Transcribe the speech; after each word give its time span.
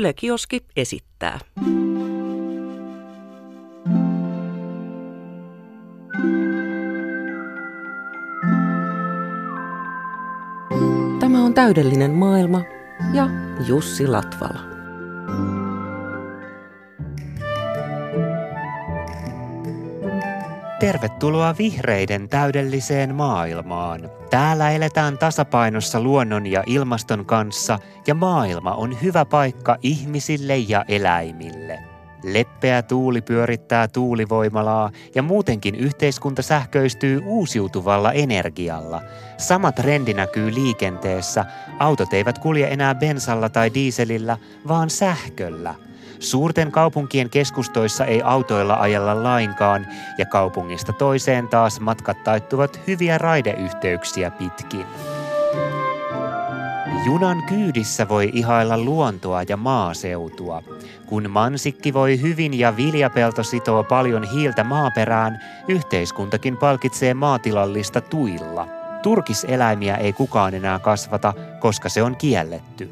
Yle 0.00 0.12
Kioski 0.12 0.64
esittää. 0.76 1.38
Tämä 11.20 11.44
on 11.44 11.54
täydellinen 11.54 12.10
maailma 12.10 12.62
ja 13.14 13.28
Jussi 13.66 14.06
Latvala. 14.06 14.71
Tervetuloa 20.82 21.54
vihreiden 21.58 22.28
täydelliseen 22.28 23.14
maailmaan. 23.14 24.10
Täällä 24.30 24.70
eletään 24.70 25.18
tasapainossa 25.18 26.00
luonnon 26.00 26.46
ja 26.46 26.62
ilmaston 26.66 27.26
kanssa 27.26 27.78
ja 28.06 28.14
maailma 28.14 28.74
on 28.74 29.02
hyvä 29.02 29.24
paikka 29.24 29.76
ihmisille 29.82 30.56
ja 30.56 30.84
eläimille. 30.88 31.91
Leppeä 32.22 32.82
tuuli 32.82 33.22
pyörittää 33.22 33.88
tuulivoimalaa 33.88 34.90
ja 35.14 35.22
muutenkin 35.22 35.74
yhteiskunta 35.74 36.42
sähköistyy 36.42 37.22
uusiutuvalla 37.26 38.12
energialla. 38.12 39.02
Sama 39.38 39.72
trendi 39.72 40.14
näkyy 40.14 40.54
liikenteessä. 40.54 41.44
Autot 41.78 42.12
eivät 42.12 42.38
kulje 42.38 42.68
enää 42.68 42.94
bensalla 42.94 43.48
tai 43.48 43.74
diiselillä, 43.74 44.38
vaan 44.68 44.90
sähköllä– 44.90 45.74
Suurten 46.22 46.72
kaupunkien 46.72 47.30
keskustoissa 47.30 48.04
ei 48.04 48.22
autoilla 48.24 48.74
ajella 48.74 49.22
lainkaan 49.22 49.86
ja 50.18 50.26
kaupungista 50.26 50.92
toiseen 50.92 51.48
taas 51.48 51.80
matkat 51.80 52.24
taittuvat 52.24 52.80
hyviä 52.86 53.18
raideyhteyksiä 53.18 54.30
pitkin. 54.30 54.86
Junan 57.06 57.42
kyydissä 57.42 58.08
voi 58.08 58.30
ihailla 58.32 58.78
luontoa 58.78 59.42
ja 59.48 59.56
maaseutua. 59.56 60.62
Kun 61.06 61.30
mansikki 61.30 61.94
voi 61.94 62.20
hyvin 62.20 62.58
ja 62.58 62.76
viljapelto 62.76 63.42
sitoo 63.42 63.84
paljon 63.84 64.30
hiiltä 64.30 64.64
maaperään, 64.64 65.40
yhteiskuntakin 65.68 66.56
palkitsee 66.56 67.14
maatilallista 67.14 68.00
tuilla. 68.00 68.68
Turkiseläimiä 69.02 69.96
ei 69.96 70.12
kukaan 70.12 70.54
enää 70.54 70.78
kasvata, 70.78 71.34
koska 71.60 71.88
se 71.88 72.02
on 72.02 72.16
kielletty. 72.16 72.90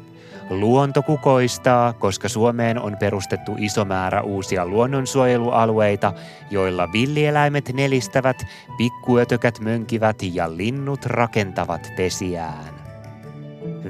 Luonto 0.49 1.01
kukoistaa, 1.01 1.93
koska 1.93 2.29
Suomeen 2.29 2.79
on 2.79 2.97
perustettu 2.99 3.55
iso 3.57 3.85
määrä 3.85 4.21
uusia 4.21 4.65
luonnonsuojelualueita, 4.65 6.13
joilla 6.49 6.91
villieläimet 6.91 7.73
nelistävät, 7.73 8.37
pikkuötökät 8.77 9.59
mönkivät 9.59 10.17
ja 10.33 10.57
linnut 10.57 11.05
rakentavat 11.05 11.91
pesiään. 11.97 12.80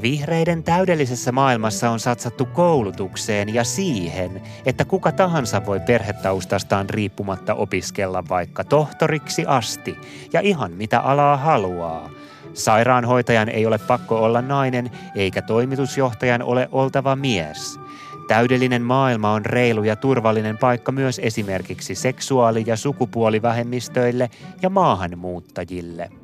Vihreiden 0.02 0.64
täydellisessä 0.64 1.32
maailmassa 1.32 1.90
on 1.90 2.00
satsattu 2.00 2.46
koulutukseen 2.46 3.54
ja 3.54 3.64
siihen, 3.64 4.42
että 4.66 4.86
kuka 4.86 5.12
tahansa 5.12 5.66
voi 5.66 5.80
perhetaustastaan 5.80 6.90
riippumatta 6.90 7.54
opiskella 7.54 8.24
vaikka 8.30 8.64
tohtoriksi 8.64 9.46
asti 9.48 9.98
ja 10.34 10.42
ihan 10.42 10.72
mitä 10.72 11.00
alaa 11.00 11.38
haluaa– 11.38 12.10
Sairaanhoitajan 12.54 13.50
ei 13.50 13.66
ole 13.66 13.78
pakko 13.78 14.24
olla 14.24 14.42
nainen, 14.42 14.92
eikä 15.16 15.42
toimitusjohtajan 15.42 16.44
ole 16.44 16.70
oltava 16.72 17.16
mies. 17.16 17.80
Täydellinen 18.28 18.82
maailma 18.82 19.32
on 19.32 19.46
reilu 19.46 19.84
ja 19.84 19.96
turvallinen 19.96 20.58
paikka 20.58 20.92
myös 20.92 21.20
esimerkiksi 21.24 21.96
seksuaali- 21.96 22.64
ja 22.68 22.78
sukupuolivähemmistöille 22.78 24.30
ja 24.62 24.70
maahanmuuttajille. 24.70 26.21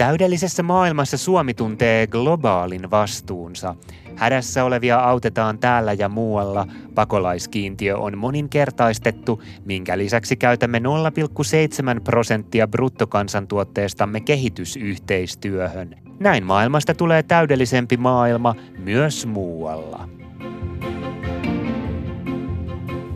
Täydellisessä 0.00 0.62
maailmassa 0.62 1.18
Suomi 1.18 1.54
tuntee 1.54 2.06
globaalin 2.06 2.90
vastuunsa. 2.90 3.74
Hädässä 4.16 4.64
olevia 4.64 4.98
autetaan 4.98 5.58
täällä 5.58 5.92
ja 5.92 6.08
muualla. 6.08 6.66
Pakolaiskiintiö 6.94 7.98
on 7.98 8.18
moninkertaistettu, 8.18 9.42
minkä 9.64 9.98
lisäksi 9.98 10.36
käytämme 10.36 10.78
0,7 10.78 12.00
prosenttia 12.04 12.68
bruttokansantuotteestamme 12.68 14.20
kehitysyhteistyöhön. 14.20 15.94
Näin 16.20 16.46
maailmasta 16.46 16.94
tulee 16.94 17.22
täydellisempi 17.22 17.96
maailma 17.96 18.54
myös 18.78 19.26
muualla. 19.26 20.08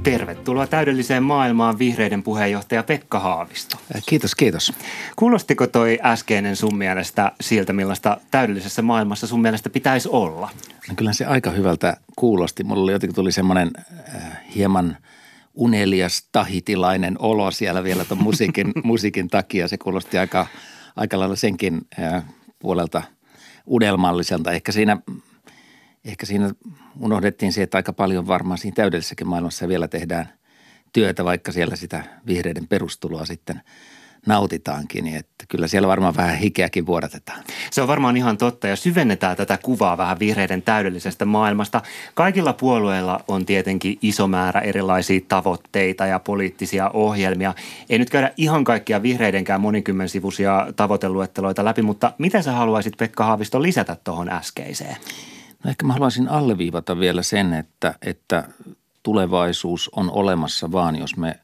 Tervetuloa 0.04 0.66
täydelliseen 0.66 1.22
maailmaan 1.22 1.78
vihreiden 1.78 2.22
puheenjohtaja 2.22 2.82
Pekka 2.82 3.18
Haavisto. 3.18 3.76
Kiitos, 4.06 4.34
kiitos. 4.34 4.72
Kuulostiko 5.16 5.66
toi 5.66 5.98
äskeinen 6.02 6.56
sun 6.56 6.76
mielestä 6.76 7.32
siltä, 7.40 7.72
millaista 7.72 8.20
täydellisessä 8.30 8.82
maailmassa 8.82 9.26
sun 9.26 9.42
mielestä 9.42 9.70
pitäisi 9.70 10.08
olla? 10.08 10.50
No 10.88 10.94
kyllä 10.96 11.12
se 11.12 11.24
aika 11.24 11.50
hyvältä 11.50 11.96
kuulosti. 12.16 12.64
Mulla 12.64 12.82
oli 12.82 12.92
jotenkin 12.92 13.14
tuli 13.14 13.32
semmoinen 13.32 13.70
äh, 14.14 14.22
hieman 14.54 14.96
unelias 15.54 16.28
tahitilainen 16.32 17.16
olo 17.18 17.50
siellä 17.50 17.84
vielä 17.84 18.04
tuon 18.04 18.22
musiikin, 18.22 18.72
musiikin 18.84 19.28
takia. 19.28 19.68
Se 19.68 19.78
kuulosti 19.78 20.18
aika, 20.18 20.46
aika 20.96 21.18
lailla 21.18 21.36
senkin 21.36 21.80
äh, 22.00 22.24
puolelta 22.58 23.02
unelmalliselta. 23.66 24.52
Ehkä 24.52 24.72
siinä 24.72 24.96
ehkä 26.04 26.26
siinä 26.26 26.50
unohdettiin 27.00 27.52
se, 27.52 27.62
että 27.62 27.78
aika 27.78 27.92
paljon 27.92 28.26
varmaan 28.26 28.58
siinä 28.58 28.74
täydellisessäkin 28.74 29.28
maailmassa 29.28 29.68
vielä 29.68 29.88
tehdään 29.88 30.28
työtä, 30.92 31.24
vaikka 31.24 31.52
siellä 31.52 31.76
sitä 31.76 32.04
vihreiden 32.26 32.68
perustuloa 32.68 33.26
sitten 33.26 33.60
nautitaankin, 34.26 35.04
niin 35.04 35.16
että 35.16 35.44
kyllä 35.48 35.66
siellä 35.66 35.88
varmaan 35.88 36.16
vähän 36.16 36.38
hikeäkin 36.38 36.86
vuodatetaan. 36.86 37.44
Se 37.70 37.82
on 37.82 37.88
varmaan 37.88 38.16
ihan 38.16 38.38
totta 38.38 38.68
ja 38.68 38.76
syvennetään 38.76 39.36
tätä 39.36 39.58
kuvaa 39.62 39.96
vähän 39.96 40.18
vihreiden 40.18 40.62
täydellisestä 40.62 41.24
maailmasta. 41.24 41.82
Kaikilla 42.14 42.52
puolueilla 42.52 43.20
on 43.28 43.46
tietenkin 43.46 43.98
iso 44.02 44.26
määrä 44.26 44.60
erilaisia 44.60 45.20
tavoitteita 45.28 46.06
ja 46.06 46.18
poliittisia 46.18 46.90
ohjelmia. 46.90 47.54
Ei 47.90 47.98
nyt 47.98 48.10
käydä 48.10 48.30
ihan 48.36 48.64
kaikkia 48.64 49.02
vihreidenkään 49.02 49.60
monikymmensivuisia 49.60 50.66
tavoiteluetteloita 50.76 51.64
läpi, 51.64 51.82
mutta 51.82 52.12
mitä 52.18 52.42
sä 52.42 52.52
haluaisit 52.52 52.96
Pekka 52.96 53.24
Haavisto 53.24 53.62
lisätä 53.62 53.96
tuohon 54.04 54.28
äskeiseen? 54.28 54.96
No 55.64 55.70
ehkä 55.70 55.86
mä 55.86 55.92
haluaisin 55.92 56.28
alleviivata 56.28 57.00
vielä 57.00 57.22
sen, 57.22 57.54
että, 57.54 57.94
että 58.02 58.48
tulevaisuus 59.02 59.90
on 59.96 60.10
olemassa 60.10 60.72
vaan, 60.72 60.96
jos 60.96 61.16
me 61.16 61.40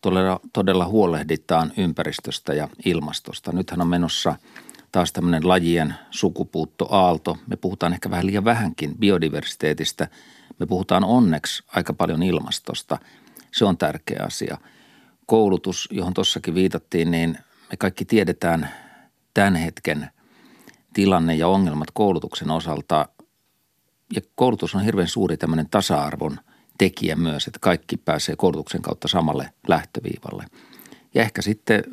todella, 0.00 0.40
todella 0.52 0.86
huolehditaan 0.86 1.72
ympäristöstä 1.76 2.54
ja 2.54 2.68
ilmastosta. 2.84 3.52
Nythän 3.52 3.80
on 3.80 3.86
menossa 3.88 4.36
taas 4.92 5.12
tämmöinen 5.12 5.48
lajien 5.48 5.94
sukupuuttoaalto. 6.10 7.38
Me 7.46 7.56
puhutaan 7.56 7.92
ehkä 7.92 8.10
vähän 8.10 8.26
liian 8.26 8.44
vähänkin 8.44 8.98
biodiversiteetistä. 8.98 10.08
Me 10.58 10.66
puhutaan 10.66 11.04
onneksi 11.04 11.64
aika 11.66 11.92
paljon 11.92 12.22
ilmastosta. 12.22 12.98
Se 13.52 13.64
on 13.64 13.78
tärkeä 13.78 14.22
asia. 14.26 14.58
Koulutus, 15.26 15.88
johon 15.92 16.14
tuossakin 16.14 16.54
viitattiin, 16.54 17.10
niin 17.10 17.38
me 17.70 17.76
kaikki 17.78 18.04
tiedetään 18.04 18.68
tämän 19.34 19.56
hetken 19.56 20.10
tilanne 20.94 21.34
ja 21.34 21.48
ongelmat 21.48 21.88
koulutuksen 21.94 22.50
osalta 22.50 23.08
ja 24.14 24.20
koulutus 24.34 24.74
on 24.74 24.84
hirveän 24.84 25.08
suuri 25.08 25.36
tämmöinen 25.36 25.68
tasa-arvon 25.70 26.38
tekijä 26.78 27.16
myös, 27.16 27.46
että 27.46 27.58
kaikki 27.60 27.96
pääsee 27.96 28.36
koulutuksen 28.36 28.82
kautta 28.82 29.08
samalle 29.08 29.52
lähtöviivalle. 29.68 30.44
Ja 31.14 31.22
ehkä 31.22 31.42
sitten, 31.42 31.84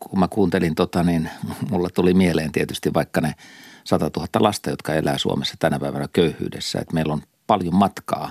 kun 0.00 0.18
mä 0.18 0.28
kuuntelin 0.28 0.74
tota, 0.74 1.02
niin 1.02 1.30
mulla 1.70 1.88
tuli 1.94 2.14
mieleen 2.14 2.52
tietysti 2.52 2.94
vaikka 2.94 3.20
ne 3.20 3.34
100 3.84 4.10
000 4.16 4.28
lasta, 4.40 4.70
jotka 4.70 4.94
elää 4.94 5.18
Suomessa 5.18 5.54
tänä 5.58 5.78
päivänä 5.78 6.08
köyhyydessä, 6.12 6.78
että 6.78 6.94
meillä 6.94 7.12
on 7.12 7.22
paljon 7.46 7.74
matkaa 7.74 8.30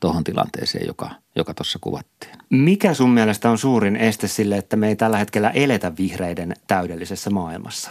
tuohon 0.00 0.24
tilanteeseen, 0.24 0.86
joka 0.86 1.10
joka 1.36 1.54
tuossa 1.54 1.78
kuvattiin. 1.82 2.32
Mikä 2.50 2.94
sun 2.94 3.10
mielestä 3.10 3.50
on 3.50 3.58
suurin 3.58 3.96
este 3.96 4.28
sille, 4.28 4.56
että 4.56 4.76
me 4.76 4.88
ei 4.88 4.96
tällä 4.96 5.18
hetkellä 5.18 5.50
eletä 5.50 5.92
vihreiden 5.98 6.54
täydellisessä 6.66 7.30
maailmassa? 7.30 7.90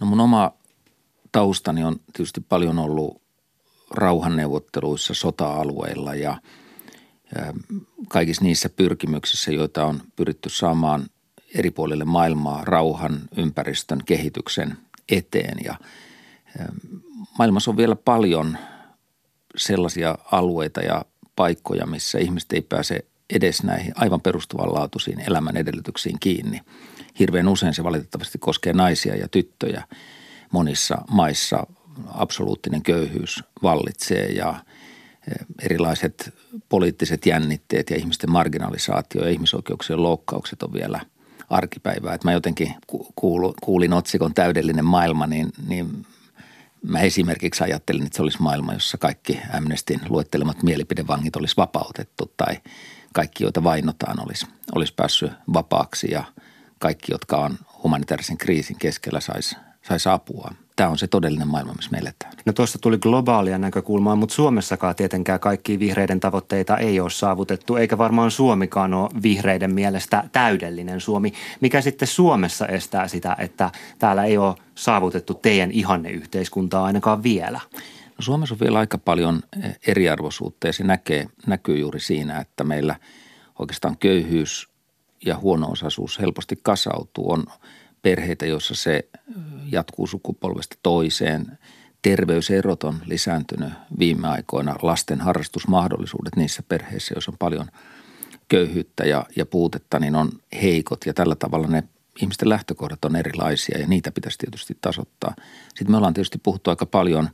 No 0.00 0.06
mun 0.06 0.20
oma 0.20 0.52
taustani 1.32 1.84
on 1.84 1.96
tietysti 2.12 2.40
paljon 2.40 2.78
ollut 2.78 3.22
rauhanneuvotteluissa 3.90 5.14
sota-alueilla 5.14 6.14
ja, 6.14 6.36
kaikissa 8.08 8.44
niissä 8.44 8.68
pyrkimyksissä, 8.68 9.52
joita 9.52 9.84
on 9.84 10.00
pyritty 10.16 10.48
saamaan 10.48 11.06
eri 11.54 11.70
puolille 11.70 12.04
maailmaa 12.04 12.64
rauhan, 12.64 13.20
ympäristön, 13.36 14.00
kehityksen 14.06 14.76
eteen. 15.08 15.58
Ja 15.64 15.74
maailmassa 17.38 17.70
on 17.70 17.76
vielä 17.76 17.96
paljon 17.96 18.58
sellaisia 19.56 20.18
alueita 20.32 20.80
ja 20.80 21.04
paikkoja, 21.36 21.86
missä 21.86 22.18
ihmiset 22.18 22.52
ei 22.52 22.62
pääse 22.62 23.04
edes 23.30 23.62
näihin 23.62 23.92
aivan 23.96 24.20
perustuvanlaatuisiin 24.20 25.20
elämän 25.20 25.56
edellytyksiin 25.56 26.16
kiinni. 26.20 26.60
Hirveän 27.18 27.48
usein 27.48 27.74
se 27.74 27.84
valitettavasti 27.84 28.38
koskee 28.38 28.72
naisia 28.72 29.16
ja 29.16 29.28
tyttöjä 29.28 29.84
monissa 30.52 30.98
maissa 31.10 31.66
absoluuttinen 32.06 32.82
köyhyys 32.82 33.44
vallitsee 33.62 34.26
ja 34.26 34.54
e, 35.30 35.34
erilaiset 35.62 36.34
poliittiset 36.68 37.26
jännitteet 37.26 37.90
ja 37.90 37.96
ihmisten 37.96 38.30
marginalisaatio 38.30 39.24
ja 39.24 39.30
ihmisoikeuksien 39.30 40.02
loukkaukset 40.02 40.62
on 40.62 40.72
vielä 40.72 41.00
arkipäivää. 41.50 42.14
Että 42.14 42.28
mä 42.28 42.32
jotenkin 42.32 42.74
kuulin 43.60 43.92
otsikon 43.92 44.34
täydellinen 44.34 44.84
maailma, 44.84 45.26
niin, 45.26 45.52
niin 45.68 46.06
Mä 46.82 47.00
esimerkiksi 47.00 47.64
ajattelin, 47.64 48.06
että 48.06 48.16
se 48.16 48.22
olisi 48.22 48.42
maailma, 48.42 48.72
jossa 48.72 48.98
kaikki 48.98 49.40
Amnestin 49.52 50.00
luettelemat 50.08 50.62
mielipidevangit 50.62 51.36
olisi 51.36 51.56
vapautettu 51.56 52.32
tai 52.36 52.56
kaikki, 53.12 53.44
joita 53.44 53.64
vainotaan, 53.64 54.20
olisi, 54.20 54.46
olisi 54.74 54.94
päässyt 54.94 55.32
vapaaksi 55.52 56.10
ja 56.10 56.24
kaikki, 56.78 57.12
jotka 57.12 57.36
on 57.36 57.58
humanitaarisen 57.82 58.38
kriisin 58.38 58.78
keskellä, 58.78 59.20
saisi 59.20 59.56
sais 59.88 60.06
apua– 60.06 60.54
tämä 60.78 60.90
on 60.90 60.98
se 60.98 61.06
todellinen 61.06 61.48
maailma, 61.48 61.72
missä 61.72 61.90
me 61.90 61.98
eletään. 61.98 62.32
No 62.46 62.52
tuossa 62.52 62.78
tuli 62.78 62.98
globaalia 62.98 63.58
näkökulmaa, 63.58 64.16
mutta 64.16 64.34
Suomessakaan 64.34 64.94
tietenkään 64.94 65.40
kaikki 65.40 65.78
vihreiden 65.78 66.20
tavoitteita 66.20 66.76
ei 66.76 67.00
ole 67.00 67.10
saavutettu, 67.10 67.76
eikä 67.76 67.98
varmaan 67.98 68.30
Suomikaan 68.30 68.94
ole 68.94 69.10
vihreiden 69.22 69.74
mielestä 69.74 70.24
täydellinen 70.32 71.00
Suomi. 71.00 71.32
Mikä 71.60 71.80
sitten 71.80 72.08
Suomessa 72.08 72.66
estää 72.66 73.08
sitä, 73.08 73.36
että 73.38 73.70
täällä 73.98 74.24
ei 74.24 74.38
ole 74.38 74.54
saavutettu 74.74 75.34
teidän 75.34 75.70
ihanneyhteiskuntaa 75.70 76.84
ainakaan 76.84 77.22
vielä? 77.22 77.60
No 78.08 78.22
Suomessa 78.22 78.54
on 78.54 78.60
vielä 78.60 78.78
aika 78.78 78.98
paljon 78.98 79.42
eriarvoisuutta 79.86 80.66
ja 80.66 80.72
se 80.72 80.84
näkee, 80.84 81.26
näkyy 81.46 81.78
juuri 81.78 82.00
siinä, 82.00 82.38
että 82.38 82.64
meillä 82.64 82.96
oikeastaan 83.58 83.96
köyhyys 83.96 84.68
ja 85.26 85.38
huono-osaisuus 85.38 86.18
helposti 86.18 86.58
kasautuu. 86.62 87.32
On 87.32 87.44
perheitä, 88.02 88.46
joissa 88.46 88.74
se 88.74 89.08
jatkuu 89.72 90.06
sukupolvesta 90.06 90.76
toiseen. 90.82 91.58
Terveyserot 92.02 92.84
on 92.84 92.98
lisääntynyt 93.04 93.72
viime 93.98 94.28
aikoina. 94.28 94.76
Lasten 94.82 95.20
harrastusmahdollisuudet 95.20 96.36
niissä 96.36 96.62
perheissä, 96.62 97.14
joissa 97.14 97.30
on 97.30 97.38
paljon 97.38 97.66
köyhyyttä 98.48 99.04
ja, 99.04 99.26
ja 99.36 99.46
puutetta, 99.46 99.98
niin 99.98 100.14
on 100.14 100.32
heikot. 100.62 101.06
Ja 101.06 101.14
tällä 101.14 101.34
tavalla 101.34 101.66
ne 101.66 101.82
ihmisten 102.22 102.48
lähtökohdat 102.48 103.04
on 103.04 103.16
erilaisia 103.16 103.78
ja 103.78 103.86
niitä 103.86 104.12
pitäisi 104.12 104.38
tietysti 104.38 104.78
tasoittaa. 104.80 105.34
Sitten 105.68 105.90
me 105.90 105.96
ollaan 105.96 106.14
tietysti 106.14 106.38
puhuttu 106.42 106.70
aika 106.70 106.86
paljon 106.86 107.28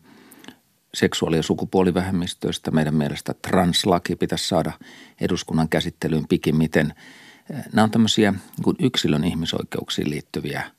seksuaali- 0.94 1.36
ja 1.36 1.42
sukupuolivähemmistöistä. 1.42 2.70
Meidän 2.70 2.94
mielestä 2.94 3.34
translaki 3.48 4.16
pitäisi 4.16 4.48
saada 4.48 4.72
eduskunnan 5.20 5.68
käsittelyyn 5.68 6.28
pikimmiten– 6.28 6.94
Nämä 7.48 7.84
on 7.84 7.90
tämmöisiä 7.90 8.30
niin 8.30 8.76
yksilön 8.78 9.24
ihmisoikeuksiin 9.24 10.10
liittyviä 10.10 10.70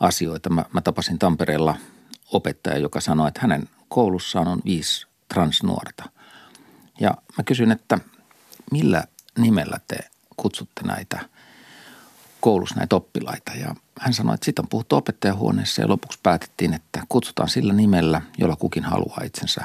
asioita. 0.00 0.50
Mä, 0.50 0.64
mä 0.72 0.80
tapasin 0.80 1.18
Tampereella 1.18 1.76
opettaja, 2.32 2.78
joka 2.78 3.00
sanoi, 3.00 3.28
että 3.28 3.40
hänen 3.40 3.68
koulussaan 3.88 4.48
on 4.48 4.60
viisi 4.64 5.06
transnuorta. 5.28 6.04
Ja 7.00 7.14
mä 7.38 7.44
kysyin, 7.44 7.70
että 7.70 7.98
millä 8.72 9.04
nimellä 9.38 9.80
te 9.88 9.98
kutsutte 10.36 10.82
näitä 10.82 11.20
koulussa 12.40 12.74
näitä 12.74 12.96
oppilaita. 12.96 13.52
Ja 13.52 13.74
hän 14.00 14.14
sanoi, 14.14 14.34
että 14.34 14.44
siitä 14.44 14.62
on 14.62 14.68
puhuttu 14.68 14.96
opettajahuoneessa 14.96 15.82
ja 15.82 15.88
lopuksi 15.88 16.18
päätettiin, 16.22 16.74
että 16.74 17.02
kutsutaan 17.08 17.48
sillä 17.48 17.72
nimellä, 17.72 18.22
jolla 18.38 18.56
kukin 18.56 18.84
haluaa 18.84 19.20
itsensä, 19.24 19.64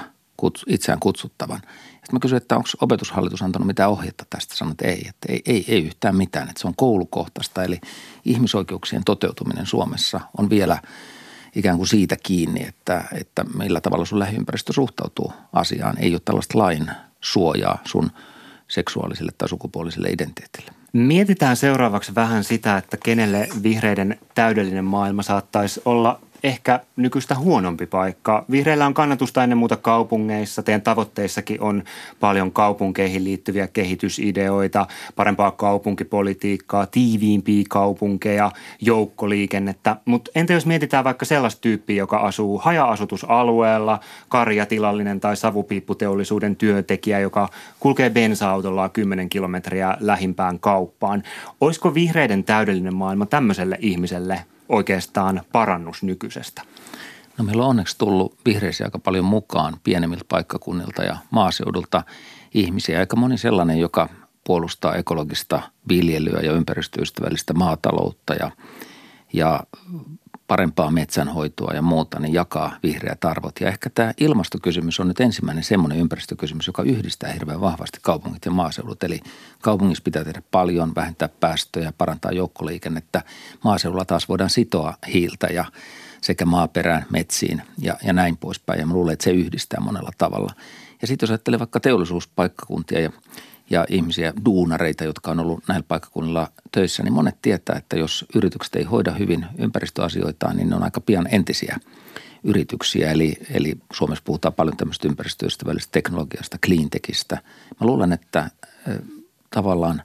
itseään 0.67 0.99
kutsuttavan– 0.99 1.61
sitten 2.03 2.15
mä 2.15 2.19
kysyin, 2.19 2.37
että 2.37 2.55
onko 2.55 2.69
opetushallitus 2.81 3.41
antanut 3.41 3.67
mitään 3.67 3.89
ohjetta 3.89 4.25
tästä. 4.29 4.55
Sanoin, 4.55 4.71
että 4.71 4.87
ei, 4.87 5.05
että 5.09 5.27
ei, 5.29 5.41
ei, 5.45 5.65
ei 5.67 5.85
yhtään 5.85 6.15
mitään, 6.15 6.49
että 6.49 6.61
se 6.61 6.67
on 6.67 6.75
koulukohtaista. 6.75 7.63
Eli 7.63 7.81
ihmisoikeuksien 8.25 9.03
toteutuminen 9.03 9.65
Suomessa 9.65 10.19
on 10.37 10.49
vielä 10.49 10.77
ikään 11.55 11.77
kuin 11.77 11.87
siitä 11.87 12.15
kiinni, 12.23 12.63
että, 12.67 13.03
että 13.13 13.43
millä 13.57 13.81
tavalla 13.81 14.05
sun 14.05 14.19
lähiympäristö 14.19 14.73
suhtautuu 14.73 15.33
asiaan. 15.53 15.97
Ei 15.99 16.13
ole 16.13 16.21
tällaista 16.25 16.57
lain 16.57 16.91
suojaa 17.21 17.81
sun 17.85 18.11
seksuaaliselle 18.67 19.31
tai 19.37 19.49
sukupuoliselle 19.49 20.09
identiteetille. 20.09 20.71
Mietitään 20.93 21.57
seuraavaksi 21.57 22.15
vähän 22.15 22.43
sitä, 22.43 22.77
että 22.77 22.97
kenelle 22.97 23.47
vihreiden 23.63 24.19
täydellinen 24.35 24.85
maailma 24.85 25.23
saattaisi 25.23 25.81
olla 25.85 26.19
ehkä 26.43 26.79
nykyistä 26.95 27.35
huonompi 27.35 27.85
paikka. 27.85 28.45
Vihreillä 28.51 28.85
on 28.85 28.93
kannatusta 28.93 29.43
ennen 29.43 29.57
muuta 29.57 29.77
kaupungeissa. 29.77 30.63
Teidän 30.63 30.81
tavoitteissakin 30.81 31.61
on 31.61 31.83
paljon 32.19 32.51
kaupunkeihin 32.51 33.23
liittyviä 33.23 33.67
kehitysideoita, 33.67 34.87
parempaa 35.15 35.51
kaupunkipolitiikkaa, 35.51 36.85
tiiviimpiä 36.85 37.63
kaupunkeja, 37.69 38.51
joukkoliikennettä. 38.81 39.95
Mutta 40.05 40.31
entä 40.35 40.53
jos 40.53 40.65
mietitään 40.65 41.03
vaikka 41.03 41.25
sellaista 41.25 41.61
tyyppiä, 41.61 41.97
joka 41.97 42.17
asuu 42.17 42.57
haja-asutusalueella, 42.57 43.99
karjatilallinen 44.29 45.19
tai 45.19 45.37
savupiipputeollisuuden 45.37 46.55
työntekijä, 46.55 47.19
joka 47.19 47.49
kulkee 47.79 48.09
bensa-autollaan 48.09 48.91
10 48.91 49.29
kilometriä 49.29 49.97
lähimpään 49.99 50.59
kauppaan. 50.59 51.23
Olisiko 51.61 51.93
vihreiden 51.93 52.43
täydellinen 52.43 52.95
maailma 52.95 53.25
tämmöiselle 53.25 53.77
ihmiselle 53.81 54.45
oikeastaan 54.73 55.41
parannus 55.51 56.03
nykyisestä? 56.03 56.61
No 57.37 57.43
meillä 57.43 57.63
on 57.63 57.69
onneksi 57.69 57.97
tullut 57.97 58.37
vihreisiä 58.45 58.87
aika 58.87 58.99
paljon 58.99 59.25
mukaan 59.25 59.77
pienemmiltä 59.83 60.25
paikkakunnilta 60.27 61.03
ja 61.03 61.17
maaseudulta 61.31 62.03
ihmisiä. 62.53 62.99
Aika 62.99 63.15
moni 63.15 63.37
sellainen, 63.37 63.79
joka 63.79 64.09
puolustaa 64.43 64.95
ekologista 64.95 65.61
viljelyä 65.89 66.39
ja 66.39 66.53
ympäristöystävällistä 66.53 67.53
maataloutta 67.53 68.33
ja, 68.33 68.51
ja 69.33 69.63
parempaa 70.47 70.91
metsänhoitoa 70.91 71.73
ja 71.73 71.81
muuta, 71.81 72.19
niin 72.19 72.33
jakaa 72.33 72.77
vihreät 72.83 73.25
arvot. 73.25 73.59
Ja 73.61 73.67
ehkä 73.67 73.89
tämä 73.89 74.13
ilmastokysymys 74.19 74.99
on 74.99 75.07
nyt 75.07 75.19
ensimmäinen 75.19 75.63
semmoinen 75.63 75.99
ympäristökysymys, 75.99 76.67
joka 76.67 76.83
yhdistää 76.83 77.31
hirveän 77.31 77.61
vahvasti 77.61 77.99
kaupungit 78.01 78.45
ja 78.45 78.51
maaseudut. 78.51 79.03
Eli 79.03 79.19
kaupungissa 79.61 80.03
pitää 80.03 80.23
tehdä 80.23 80.41
paljon, 80.51 80.95
vähentää 80.95 81.29
päästöjä, 81.39 81.93
parantaa 81.97 82.31
joukkoliikennettä. 82.31 83.21
Maaseudulla 83.63 84.05
taas 84.05 84.29
voidaan 84.29 84.49
sitoa 84.49 84.93
hiiltä 85.13 85.47
ja 85.47 85.65
sekä 86.21 86.45
maaperään, 86.45 87.05
metsiin 87.09 87.61
ja, 87.77 87.97
ja 88.03 88.13
näin 88.13 88.37
poispäin. 88.37 88.79
Ja 88.79 88.87
mä 88.87 88.93
luulen, 88.93 89.13
että 89.13 89.23
se 89.23 89.31
yhdistää 89.31 89.79
monella 89.79 90.11
tavalla. 90.17 90.53
Ja 91.01 91.07
sitten 91.07 91.27
jos 91.27 91.31
ajattelee 91.31 91.59
vaikka 91.59 91.79
teollisuuspaikkakuntia 91.79 92.99
ja 92.99 93.11
ja 93.69 93.85
ihmisiä, 93.89 94.33
duunareita, 94.45 95.03
jotka 95.03 95.31
on 95.31 95.39
ollut 95.39 95.63
näillä 95.67 95.85
paikkakunnilla 95.87 96.47
töissä, 96.71 97.03
niin 97.03 97.13
monet 97.13 97.41
tietää, 97.41 97.75
että 97.75 97.97
jos 97.97 98.25
yritykset 98.35 98.75
ei 98.75 98.83
hoida 98.83 99.11
hyvin 99.11 99.45
ympäristöasioitaan, 99.57 100.57
niin 100.57 100.69
ne 100.69 100.75
on 100.75 100.83
aika 100.83 101.01
pian 101.01 101.27
entisiä 101.31 101.79
yrityksiä. 102.43 103.11
Eli, 103.11 103.33
eli 103.53 103.75
Suomessa 103.93 104.23
puhutaan 104.25 104.53
paljon 104.53 104.77
tämmöistä 104.77 105.07
ympäristöystävällisestä 105.07 105.91
teknologiasta, 105.91 106.57
cleantechistä. 106.65 107.35
Mä 107.79 107.87
luulen, 107.87 108.13
että 108.13 108.49
tavallaan 109.49 110.01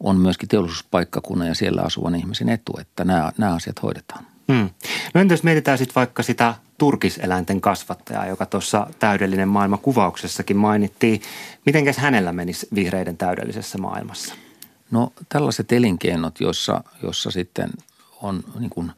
on 0.00 0.16
myöskin 0.16 0.48
teollisuuspaikkakunnan 0.48 1.48
ja 1.48 1.54
siellä 1.54 1.82
asuvan 1.82 2.14
ihmisen 2.14 2.48
etu, 2.48 2.78
että 2.80 3.04
nämä, 3.04 3.32
nämä 3.38 3.54
asiat 3.54 3.82
hoidetaan. 3.82 4.31
Hmm. 4.52 4.70
No 5.14 5.20
entä 5.20 5.34
jos 5.34 5.42
mietitään 5.42 5.78
sitten 5.78 5.94
vaikka 5.94 6.22
sitä 6.22 6.54
turkiseläinten 6.78 7.60
kasvattajaa, 7.60 8.26
joka 8.26 8.46
tuossa 8.46 8.86
täydellinen 8.98 9.48
maailma 9.48 9.76
kuvauksessakin 9.76 10.56
mainittiin. 10.56 11.22
Mitenkäs 11.66 11.96
hänellä 11.96 12.32
menisi 12.32 12.68
vihreiden 12.74 13.16
täydellisessä 13.16 13.78
maailmassa? 13.78 14.34
No 14.90 15.12
tällaiset 15.28 15.72
elinkeinot, 15.72 16.40
joissa, 16.40 16.84
jossa 17.02 17.30
sitten 17.30 17.70
on 18.22 18.44
niin 18.58 18.70
kuin, 18.70 18.92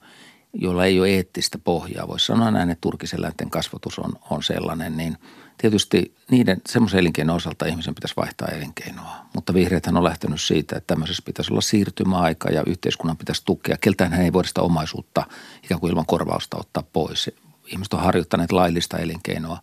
joilla 0.55 0.85
ei 0.85 1.01
ole 1.01 1.09
eettistä 1.09 1.59
pohjaa, 1.59 2.09
voisi 2.09 2.27
sanoa 2.27 2.51
näin, 2.51 2.71
että 2.71 2.81
turkiseläinten 2.81 3.51
kasvatus 3.51 3.99
on, 3.99 4.13
on 4.31 4.43
sellainen, 4.43 4.97
niin 4.97 5.19
tietysti 5.59 6.15
niiden 6.31 6.61
semmoisen 6.69 7.01
elinkeinon 7.01 7.37
osalta 7.37 7.67
ihmisen 7.67 7.95
pitäisi 7.95 8.17
vaihtaa 8.17 8.49
elinkeinoa. 8.49 9.17
Mutta 9.35 9.55
vihreäthän 9.55 9.97
on 9.97 10.05
lähtenyt 10.05 10.41
siitä, 10.41 10.77
että 10.77 10.87
tämmöisessä 10.87 11.23
pitäisi 11.27 11.53
olla 11.53 11.61
siirtymäaika 11.61 12.49
ja 12.51 12.63
yhteiskunnan 12.67 13.17
pitäisi 13.17 13.43
tukea. 13.45 13.77
Keltään 13.81 14.13
hän 14.13 14.25
ei 14.25 14.33
voida 14.33 14.49
sitä 14.49 14.63
omaisuutta 14.63 15.27
ikään 15.63 15.81
kuin 15.81 15.91
ilman 15.91 16.07
korvausta 16.07 16.57
ottaa 16.57 16.85
pois 16.93 17.31
ihmiset 17.67 17.95
on 17.95 18.01
harjoittaneet 18.01 18.53
laillista 18.53 18.99
elinkeinoa 18.99 19.59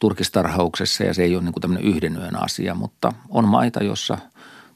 turkistarhauksessa 0.00 1.04
ja 1.04 1.14
se 1.14 1.22
ei 1.22 1.36
ole 1.36 1.44
niin 1.44 1.52
kuin 1.52 1.60
tämmöinen 1.60 1.88
yhden 1.88 2.16
yön 2.16 2.42
asia, 2.42 2.74
mutta 2.74 3.12
on 3.28 3.48
maita, 3.48 3.84
jossa 3.84 4.18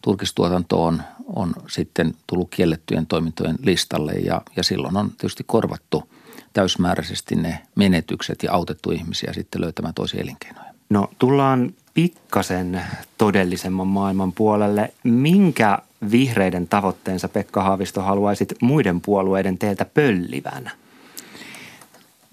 turkistuotanto 0.02 0.84
on, 0.84 1.02
on 1.36 1.52
sitten 1.68 2.14
tullut 2.26 2.50
kiellettyjen 2.50 3.06
toimintojen 3.06 3.56
listalle 3.62 4.12
ja, 4.12 4.42
ja 4.56 4.62
silloin 4.62 4.96
on 4.96 5.10
tietysti 5.10 5.44
korvattu 5.46 6.08
täysmääräisesti 6.52 7.34
ne 7.34 7.62
menetykset 7.74 8.42
ja 8.42 8.52
autettu 8.52 8.90
ihmisiä 8.90 9.32
sitten 9.32 9.60
löytämään 9.60 9.94
toisia 9.94 10.20
elinkeinoja. 10.20 10.68
No 10.90 11.10
tullaan 11.18 11.74
pikkasen 11.94 12.80
todellisemman 13.18 13.86
maailman 13.86 14.32
puolelle. 14.32 14.94
Minkä 15.04 15.78
vihreiden 16.10 16.68
tavoitteensa 16.68 17.28
Pekka 17.28 17.62
Haavisto 17.62 18.02
haluaisit 18.02 18.54
muiden 18.62 19.00
puolueiden 19.00 19.58
teiltä 19.58 19.84
pöllivänä? 19.84 20.70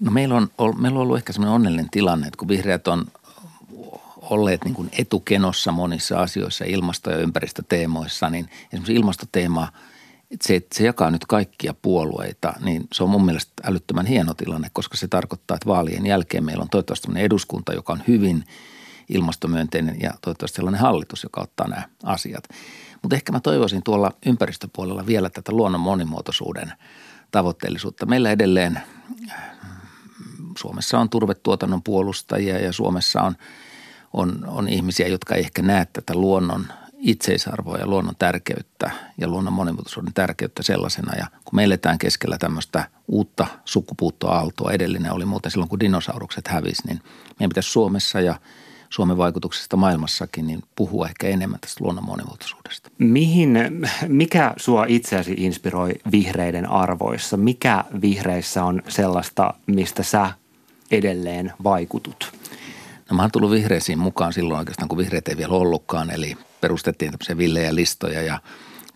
No 0.00 0.10
meillä 0.10 0.34
on, 0.34 0.48
meillä 0.78 0.98
on 0.98 1.02
ollut 1.02 1.16
ehkä 1.16 1.32
semmoinen 1.32 1.54
onnellinen 1.54 1.90
tilanne, 1.90 2.26
että 2.26 2.38
kun 2.38 2.48
vihreät 2.48 2.88
on 2.88 3.06
olleet 4.30 4.64
niin 4.64 4.74
kuin 4.74 4.90
etukenossa 4.98 5.72
monissa 5.72 6.20
asioissa, 6.20 6.64
ilmasto- 6.64 7.10
ja 7.10 7.16
ympäristöteemoissa, 7.16 8.30
niin 8.30 8.50
esimerkiksi 8.64 8.94
ilmastoteema, 8.94 9.72
että 10.30 10.46
se, 10.46 10.56
että 10.56 10.78
se 10.78 10.84
jakaa 10.84 11.10
nyt 11.10 11.26
kaikkia 11.26 11.74
puolueita, 11.82 12.52
niin 12.60 12.88
se 12.92 13.04
on 13.04 13.10
mun 13.10 13.24
mielestä 13.24 13.52
älyttömän 13.64 14.06
hieno 14.06 14.34
tilanne, 14.34 14.68
koska 14.72 14.96
se 14.96 15.08
tarkoittaa, 15.08 15.54
että 15.54 15.68
vaalien 15.68 16.06
jälkeen 16.06 16.44
meillä 16.44 16.62
on 16.62 16.70
toivottavasti 16.70 17.08
eduskunta, 17.16 17.72
joka 17.72 17.92
on 17.92 18.02
hyvin 18.08 18.44
ilmastomyönteinen 19.08 19.96
ja 20.00 20.10
toivottavasti 20.22 20.56
sellainen 20.56 20.80
hallitus, 20.80 21.22
joka 21.22 21.40
ottaa 21.40 21.68
nämä 21.68 21.82
asiat. 22.02 22.44
Mutta 23.02 23.16
ehkä 23.16 23.32
mä 23.32 23.40
toivoisin 23.40 23.82
tuolla 23.82 24.12
ympäristöpuolella 24.26 25.06
vielä 25.06 25.30
tätä 25.30 25.52
luonnon 25.52 25.80
monimuotoisuuden 25.80 26.72
tavoitteellisuutta. 27.30 28.06
Meillä 28.06 28.30
edelleen 28.30 28.80
Suomessa 30.58 30.98
on 30.98 31.10
turvetuotannon 31.10 31.82
puolustajia 31.82 32.58
ja 32.58 32.72
Suomessa 32.72 33.22
on, 33.22 33.36
on, 34.12 34.44
on 34.46 34.68
ihmisiä, 34.68 35.08
jotka 35.08 35.34
ei 35.34 35.40
ehkä 35.40 35.62
näe 35.62 35.86
tätä 35.92 36.14
luonnon 36.14 36.66
itseisarvoa 36.98 37.78
ja 37.78 37.86
luonnon 37.86 38.14
tärkeyttä 38.18 38.90
ja 39.18 39.28
luonnon 39.28 39.52
monimuotoisuuden 39.52 40.14
tärkeyttä 40.14 40.62
sellaisena. 40.62 41.14
Ja 41.18 41.26
kun 41.44 41.56
me 41.56 41.64
eletään 41.64 41.98
keskellä 41.98 42.38
tämmöistä 42.38 42.84
uutta 43.08 43.46
sukupuuttoaaltoa, 43.64 44.72
edellinen 44.72 45.12
oli 45.12 45.24
muuten 45.24 45.50
silloin, 45.50 45.68
kun 45.68 45.80
dinosaurukset 45.80 46.48
hävisi, 46.48 46.82
niin 46.86 47.00
meidän 47.38 47.48
pitäisi 47.48 47.70
Suomessa 47.70 48.20
ja 48.20 48.40
Suomen 48.90 49.18
vaikutuksesta 49.18 49.76
maailmassakin, 49.76 50.46
niin 50.46 50.62
puhua 50.76 51.06
ehkä 51.06 51.26
enemmän 51.28 51.60
tästä 51.60 51.84
luonnon 51.84 52.04
monimuotoisuudesta. 52.04 52.90
Mihin, 52.98 53.58
mikä 54.08 54.54
sua 54.56 54.84
itseäsi 54.88 55.34
inspiroi 55.36 55.92
vihreiden 56.12 56.70
arvoissa? 56.70 57.36
Mikä 57.36 57.84
vihreissä 58.00 58.64
on 58.64 58.82
sellaista, 58.88 59.54
mistä 59.66 60.02
sä 60.02 60.30
edelleen 60.90 61.52
vaikutut? 61.64 62.35
No 63.10 63.16
mä 63.16 63.22
oon 63.22 63.30
tullut 63.30 63.50
vihreisiin 63.50 63.98
mukaan 63.98 64.32
silloin 64.32 64.58
oikeastaan, 64.58 64.88
kun 64.88 64.98
vihreät 64.98 65.28
ei 65.28 65.36
vielä 65.36 65.54
ollutkaan, 65.54 66.10
eli 66.10 66.36
perustettiin 66.60 67.10
tämmöisiä 67.10 67.36
villejä 67.36 67.74
listoja 67.74 68.22
ja 68.22 68.40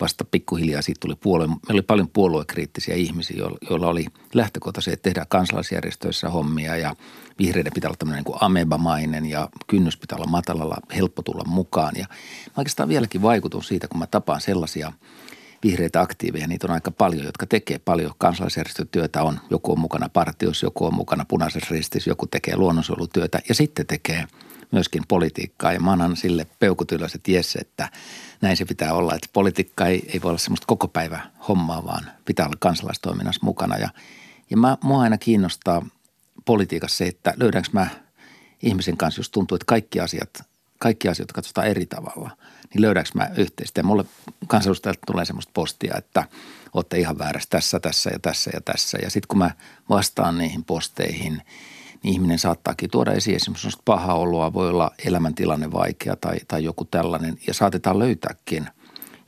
vasta 0.01 0.25
pikkuhiljaa 0.25 0.83
siitä 0.83 1.01
tuli 1.01 1.15
puolue. 1.15 1.47
Meillä 1.47 1.61
oli 1.71 1.83
paljon 1.83 2.09
puoluekriittisiä 2.09 2.95
ihmisiä, 2.95 3.37
joilla 3.71 3.89
oli 3.89 4.07
lähtökohta 4.35 4.81
se, 4.81 4.91
että 4.91 5.03
tehdään 5.03 5.27
kansalaisjärjestöissä 5.29 6.29
hommia 6.29 6.77
ja 6.77 6.97
vihreiden 7.39 7.73
pitää 7.73 7.89
olla 7.89 7.97
tämmöinen 7.97 8.25
niin 8.25 8.39
amebamainen 8.41 9.27
ja 9.27 9.49
kynnys 9.67 9.97
pitää 9.97 10.17
olla 10.17 10.31
matalalla, 10.31 10.77
helppo 10.97 11.23
tulla 11.23 11.45
mukaan. 11.47 11.97
Ja 11.97 12.07
mä 12.47 12.53
oikeastaan 12.57 12.89
vieläkin 12.89 13.23
vaikutun 13.23 13.65
siitä, 13.65 13.89
kun 13.89 13.99
mä 13.99 14.07
tapaan 14.07 14.41
sellaisia 14.41 14.93
vihreitä 15.63 16.01
aktiiveja, 16.01 16.47
niitä 16.47 16.67
on 16.67 16.73
aika 16.73 16.91
paljon, 16.91 17.25
jotka 17.25 17.47
tekee 17.47 17.79
paljon 17.79 18.13
kansalaisjärjestötyötä. 18.19 19.23
On, 19.23 19.41
joku 19.51 19.73
on 19.73 19.81
mukana 19.81 20.09
partiossa, 20.09 20.67
joku 20.67 20.87
on 20.87 20.95
mukana 20.95 21.25
punaisessa 21.25 21.75
ristissä, 21.75 22.11
joku 22.11 22.27
tekee 22.27 22.57
luonnonsuojelutyötä 22.57 23.41
ja 23.49 23.55
sitten 23.55 23.87
tekee– 23.87 24.25
myöskin 24.73 25.03
politiikkaa. 25.09 25.73
Ja 25.73 25.81
mä 25.81 25.93
annan 25.93 26.17
sille 26.17 26.47
peukutyläiset 26.59 27.29
jes, 27.29 27.57
että 27.57 27.91
näin 28.41 28.57
se 28.57 28.65
pitää 28.65 28.95
olla. 28.95 29.15
Että 29.15 29.29
politiikka 29.33 29.87
ei, 29.87 30.11
ei 30.15 30.23
voi 30.23 30.29
olla 30.29 30.39
semmoista 30.39 30.67
koko 30.67 30.89
päivä 30.89 31.21
hommaa, 31.49 31.85
vaan 31.85 32.11
pitää 32.25 32.47
olla 32.47 32.57
kansalaistoiminnassa 32.59 33.41
mukana. 33.45 33.77
Ja, 33.77 33.89
ja 34.51 34.57
mä, 34.57 34.79
mua 34.85 35.03
aina 35.03 35.19
kiinnostaa 35.19 35.87
politiikassa 36.45 36.97
se, 36.97 37.07
että 37.07 37.35
löydänkö 37.37 37.69
mä 37.73 37.89
ihmisen 38.63 38.97
kanssa, 38.97 39.19
jos 39.19 39.31
tuntuu, 39.31 39.55
että 39.55 39.67
kaikki 39.67 40.01
asiat, 40.01 40.50
kaikki 40.81 41.09
asiat 41.09 41.33
katsotaan 41.33 41.67
eri 41.67 41.87
tavalla, 41.87 42.31
niin 42.75 42.83
löydänkö 42.83 43.11
mä 43.15 43.31
yhteistä. 43.37 43.81
Ja 43.81 43.85
mulle 43.85 44.05
kansanedustajalta 44.47 45.01
tulee 45.07 45.25
semmoista 45.25 45.51
postia, 45.55 45.95
että 45.99 46.25
olette 46.73 46.99
ihan 46.99 47.19
väärässä 47.19 47.49
tässä, 47.51 47.81
tässä 47.81 48.11
ja 48.13 48.19
tässä 48.19 48.51
ja 48.55 48.61
tässä. 48.61 48.99
Ja 49.03 49.11
sitten 49.11 49.29
kun 49.29 49.39
mä 49.39 49.51
vastaan 49.89 50.39
niihin 50.39 50.65
posteihin– 50.65 51.43
niin 52.03 52.15
ihminen 52.15 52.39
saattaakin 52.39 52.91
tuoda 52.91 53.13
esiin 53.13 53.37
esimerkiksi 53.37 53.83
pahaa 53.85 54.15
oloa, 54.15 54.53
voi 54.53 54.69
olla 54.69 54.91
elämäntilanne 55.05 55.73
vaikea 55.73 56.17
tai, 56.17 56.37
tai 56.49 56.65
joku 56.65 56.85
tällainen 56.85 57.39
ja 57.47 57.55
saatetaan 57.55 57.99
löytääkin 57.99 58.67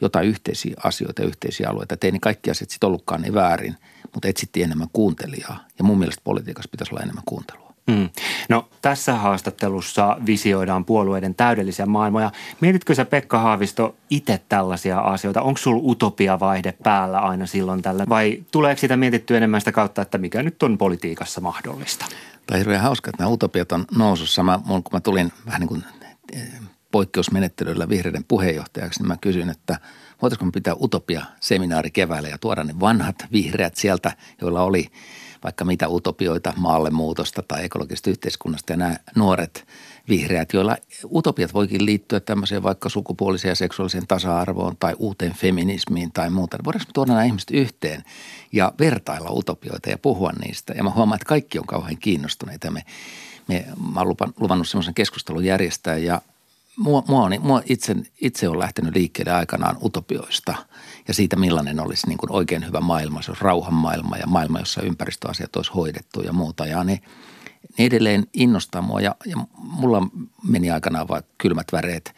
jotain 0.01 0.29
yhteisiä 0.29 0.75
asioita 0.85 1.23
yhteisiä 1.23 1.69
alueita. 1.69 1.97
Ei 2.03 2.11
niin 2.11 2.21
kaikki 2.21 2.51
asiat 2.51 2.71
sitten 2.71 2.87
ollutkaan 2.87 3.23
niin 3.23 3.35
väärin, 3.35 3.77
mutta 4.13 4.29
etsittiin 4.29 4.65
enemmän 4.65 4.89
kuuntelijaa 4.93 5.65
ja 5.79 5.85
mun 5.85 5.99
mielestä 5.99 6.21
politiikassa 6.25 6.71
pitäisi 6.71 6.95
olla 6.95 7.03
enemmän 7.03 7.25
kuuntelua. 7.27 7.62
Mm. 7.87 8.09
No 8.49 8.69
tässä 8.83 9.15
haastattelussa 9.15 10.17
visioidaan 10.27 10.85
puolueiden 10.85 11.35
täydellisiä 11.35 11.87
maailmoja. 11.87 12.31
Mietitkö 12.61 12.95
sä 12.95 13.05
Pekka 13.05 13.39
Haavisto 13.39 13.97
itse 14.11 14.41
tällaisia 14.49 14.99
asioita? 14.99 15.43
Onko 15.43 15.59
sulla 15.59 15.83
utopia-vaihde 15.85 16.75
päällä 16.83 17.19
aina 17.19 17.47
silloin 17.47 17.83
tällä 17.83 18.05
vai 18.09 18.43
tuleeko 18.51 18.81
sitä 18.81 18.97
mietittyä 18.97 19.37
enemmän 19.37 19.61
sitä 19.61 19.73
kautta, 19.73 20.03
että 20.03 20.19
mikä 20.19 20.43
nyt 20.43 20.63
on 20.63 20.79
politiikassa 20.79 21.41
mahdollista? 21.41 22.07
Tai 22.47 22.59
hirveän 22.59 22.83
hauska, 22.83 23.11
että 23.11 23.23
nämä 23.23 23.33
utopiat 23.33 23.73
on 23.73 23.85
nousussa. 23.97 24.43
Mä, 24.43 24.61
kun 24.67 24.83
mä 24.93 25.01
tulin 25.01 25.33
vähän 25.47 25.61
niin 25.61 25.69
kuin 25.69 25.85
eh, 26.33 26.43
poikkeusmenettelyllä 26.91 27.89
vihreiden 27.89 28.25
puheenjohtajaksi, 28.25 29.01
niin 29.01 29.09
mä 29.09 29.17
kysyin, 29.21 29.51
että 29.51 29.79
voitaisiko 30.23 30.45
me 30.45 30.51
pitää 30.51 30.75
utopia-seminaari 30.75 31.91
keväällä 31.91 32.29
ja 32.29 32.39
tuoda 32.39 32.65
ne 32.65 32.81
vanhat 32.81 33.17
vihreät 33.33 33.77
sieltä, 33.77 34.13
joilla 34.41 34.63
oli 34.63 34.91
vaikka 35.45 35.65
mitä 35.65 35.89
utopioita 35.89 36.53
maallemuutosta 36.57 37.43
tai 37.49 37.65
ekologisesta 37.65 38.11
yhteiskunnasta 38.11 38.73
ja 38.73 38.77
nämä 38.77 38.97
nuoret 39.17 39.67
vihreät, 40.09 40.53
joilla 40.53 40.77
utopiat 41.13 41.55
voikin 41.55 41.87
liittyä 41.87 42.21
tämmöiseen 42.21 42.63
vaikka 42.63 42.89
sukupuoliseen 42.89 43.51
ja 43.51 43.55
seksuaaliseen 43.55 44.07
tasa-arvoon 44.07 44.77
tai 44.77 44.95
uuteen 44.99 45.35
feminismiin 45.35 46.13
tai 46.13 46.31
muuta. 46.31 46.59
Voidaanko 46.65 46.87
me 46.89 46.93
tuoda 46.93 47.13
nämä 47.13 47.25
ihmiset 47.25 47.51
yhteen 47.51 48.05
ja 48.53 48.73
vertailla 48.79 49.31
utopioita 49.31 49.91
ja 49.91 49.99
puhua 49.99 50.33
niistä? 50.33 50.73
Ja 50.73 50.85
mä 50.85 50.91
huomaan, 50.91 51.17
että 51.17 51.29
kaikki 51.29 51.59
on 51.59 51.67
kauhean 51.67 51.99
kiinnostuneita. 51.99 52.71
Me, 52.71 52.85
me, 53.49 53.67
mä 53.95 54.01
oon 54.01 54.17
luvannut 54.41 54.69
semmoisen 54.69 54.95
keskustelun 54.95 55.45
järjestää 55.45 55.97
ja 55.97 56.21
mua, 56.77 57.05
mua, 57.09 57.23
on, 57.23 57.33
mua 57.41 57.63
itse, 57.67 57.97
itse 58.21 58.49
on 58.49 58.59
lähtenyt 58.59 58.95
liikkeelle 58.95 59.33
aikanaan 59.33 59.77
utopioista 59.83 60.55
ja 61.09 61.15
siitä, 61.15 61.37
millainen 61.37 61.81
olisi 61.81 62.07
niin 62.07 62.19
kuin 62.19 62.33
oikein 62.33 62.67
hyvä 62.67 62.81
maailma. 62.81 63.23
Se 63.23 63.31
olisi 63.31 63.45
rauhan 63.45 63.75
maailma 63.75 64.17
ja 64.17 64.27
maailma, 64.27 64.59
jossa 64.59 64.83
ympäristöasiat 64.83 65.57
olisi 65.57 65.73
hoidettu 65.73 66.21
ja 66.21 66.33
muuta. 66.33 66.67
Ja 66.67 66.85
ne, 66.85 67.01
ne 67.79 67.85
edelleen 67.85 68.27
innostaa 68.33 68.83
mua 68.83 69.01
ja, 69.01 69.15
ja 69.27 69.37
mulla 69.59 70.09
meni 70.49 70.71
aikanaan 70.71 71.09
vaikka 71.09 71.33
kylmät 71.39 71.67
väreet 71.73 72.15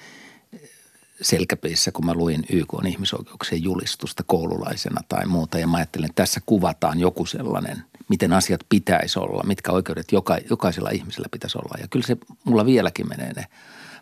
selkäpeissä, 1.20 1.92
kun 1.92 2.06
mä 2.06 2.14
luin 2.14 2.44
YK 2.52 2.74
on 2.74 2.86
ihmisoikeuksien 2.86 3.62
julistusta 3.62 4.22
koululaisena 4.26 5.00
tai 5.08 5.26
muuta. 5.26 5.58
Ja 5.58 5.66
mä 5.66 5.76
ajattelin, 5.76 6.10
että 6.10 6.22
tässä 6.22 6.40
kuvataan 6.46 7.00
joku 7.00 7.26
sellainen, 7.26 7.82
miten 8.08 8.32
asiat 8.32 8.60
pitäisi 8.68 9.18
olla, 9.18 9.42
mitkä 9.42 9.72
oikeudet 9.72 10.12
joka, 10.12 10.38
jokaisella 10.50 10.90
ihmisellä 10.90 11.28
pitäisi 11.30 11.58
olla. 11.58 11.80
Ja 11.80 11.88
kyllä 11.88 12.06
se 12.06 12.16
mulla 12.44 12.66
vieläkin 12.66 13.08
menee 13.08 13.32
ne– 13.32 13.46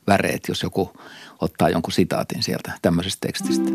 väreet, 0.07 0.49
jos 0.49 0.63
joku 0.63 0.93
ottaa 1.41 1.69
jonkun 1.69 1.93
sitaatin 1.93 2.43
sieltä 2.43 2.73
tämmöisestä 2.83 3.27
tekstistä. 3.27 3.71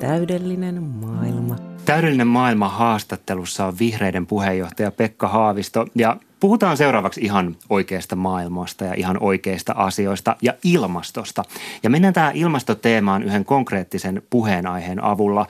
Täydellinen 0.00 0.82
maailma. 0.82 1.56
Täydellinen 1.84 2.26
maailma 2.26 2.68
haastattelussa 2.68 3.66
on 3.66 3.78
vihreiden 3.78 4.26
puheenjohtaja 4.26 4.90
Pekka 4.90 5.28
Haavisto 5.28 5.86
ja 5.94 6.16
Puhutaan 6.40 6.76
seuraavaksi 6.76 7.20
ihan 7.20 7.56
oikeasta 7.70 8.16
maailmasta 8.16 8.84
ja 8.84 8.94
ihan 8.94 9.16
oikeista 9.20 9.72
asioista 9.76 10.36
ja 10.42 10.54
ilmastosta. 10.64 11.42
Ja 11.82 11.90
mennään 11.90 12.14
tähän 12.14 12.36
ilmastoteemaan 12.36 13.22
yhden 13.22 13.44
konkreettisen 13.44 14.22
puheenaiheen 14.30 15.04
avulla. 15.04 15.46